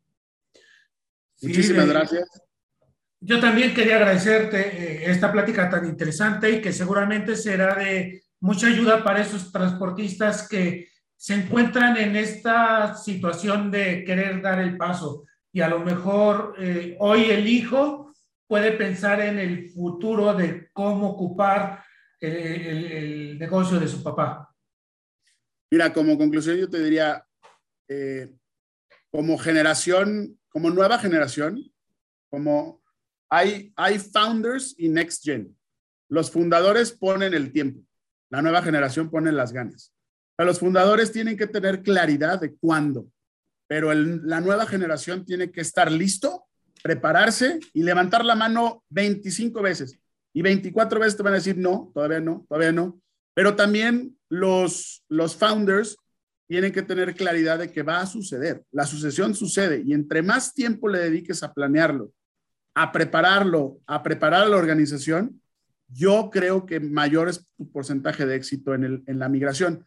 Muchísimas 1.43 1.89
gracias. 1.89 2.29
Yo 3.21 3.41
también 3.41 3.75
quería 3.75 3.97
agradecerte 3.97 4.61
eh, 4.61 5.11
esta 5.11 5.33
plática 5.33 5.69
tan 5.69 5.85
interesante 5.85 6.49
y 6.49 6.61
que 6.61 6.73
seguramente 6.73 7.35
será 7.35 7.75
de 7.75 8.23
mucha 8.39 8.69
ayuda 8.69 9.03
para 9.03 9.21
esos 9.21 9.51
transportistas 9.51 10.49
que 10.49 10.87
se 11.17 11.35
encuentran 11.35 11.97
en 11.97 12.15
esta 12.15 12.95
situación 12.95 13.73
de 13.73 14.05
querer 14.05 14.41
dar 14.41 14.61
el 14.61 14.77
paso 14.77 15.25
y 15.53 15.61
a 15.61 15.69
lo 15.69 15.81
mejor 15.81 16.55
eh, 16.57 16.97
hoy 17.01 17.33
el 17.33 17.49
hijo 17.49 18.08
puede 18.49 18.73
pensar 18.73 19.21
en 19.21 19.39
el 19.39 19.71
futuro 19.71 20.35
de 20.35 20.71
cómo 20.73 21.11
ocupar 21.11 21.85
eh, 22.21 22.99
el, 22.99 23.39
negocio 23.39 23.79
de 23.79 23.87
su 23.87 24.03
papá. 24.03 24.53
Mira, 25.71 25.93
como 25.93 26.17
conclusión 26.17 26.57
yo 26.57 26.69
te 26.69 26.83
diría, 26.83 27.25
eh, 27.89 28.33
como 29.11 29.39
generación, 29.39 30.41
como 30.49 30.71
nueva 30.71 30.99
generación, 30.99 31.63
como 32.31 32.83
hay, 33.31 33.73
hay 33.77 33.99
founders 33.99 34.75
y 34.79 34.89
next 34.89 35.23
gen. 35.23 35.57
Los 36.09 36.31
fundadores 36.31 36.91
ponen 36.93 37.35
el 37.35 37.53
tiempo, 37.53 37.87
la 38.31 38.41
nueva 38.41 38.63
generación 38.63 39.11
pone 39.11 39.31
las 39.31 39.53
ganas. 39.53 39.95
los 40.39 40.59
fundadores 40.59 41.13
tienen 41.13 41.37
que 41.37 41.47
tener 41.47 41.83
claridad 41.83 42.41
de 42.41 42.57
cuándo, 42.57 43.11
pero 43.69 43.93
la 43.93 44.41
nueva 44.41 44.67
generación 44.67 45.27
tiene 45.27 45.53
que 45.53 45.61
estar 45.61 45.93
listo, 45.93 46.49
prepararse 46.83 47.59
y 47.73 47.83
levantar 47.83 48.25
la 48.25 48.35
mano 48.35 48.85
25 48.91 49.63
veces. 49.63 49.99
Y 50.33 50.43
24 50.43 51.01
veces 51.01 51.17
te 51.17 51.23
van 51.23 51.35
a 51.35 51.37
decir, 51.37 51.57
no, 51.57 51.91
todavía 51.95 52.21
no, 52.21 52.45
todavía 52.49 52.73
no. 52.73 53.01
Pero 53.35 53.57
también 53.57 54.17
los, 54.29 55.05
los 55.09 55.37
founders 55.37 55.97
tienen 56.47 56.73
que 56.73 56.83
tener 56.83 57.15
claridad 57.15 57.59
de 57.59 57.71
que 57.71 57.83
va 57.83 58.01
a 58.01 58.07
suceder. 58.07 58.65
La 58.73 58.87
sucesión 58.87 59.35
sucede 59.35 59.83
y 59.85 59.93
entre 59.93 60.23
más 60.23 60.55
tiempo 60.55 60.89
le 60.89 60.99
dediques 60.99 61.43
a 61.43 61.53
planearlo, 61.53 62.13
a 62.75 62.91
prepararlo, 62.91 63.81
a 63.87 64.03
preparar 64.03 64.45
a 64.45 64.49
la 64.49 64.57
organización, 64.57 65.41
yo 65.89 66.31
creo 66.31 66.67
que 66.67 66.81
mayor 66.81 67.29
es 67.29 67.45
tu 67.57 67.71
porcentaje 67.71 68.27
de 68.27 68.37
éxito 68.37 68.75
en, 68.75 68.85
el, 68.85 69.03
en 69.07 69.19
la 69.19 69.29
migración. 69.29 69.87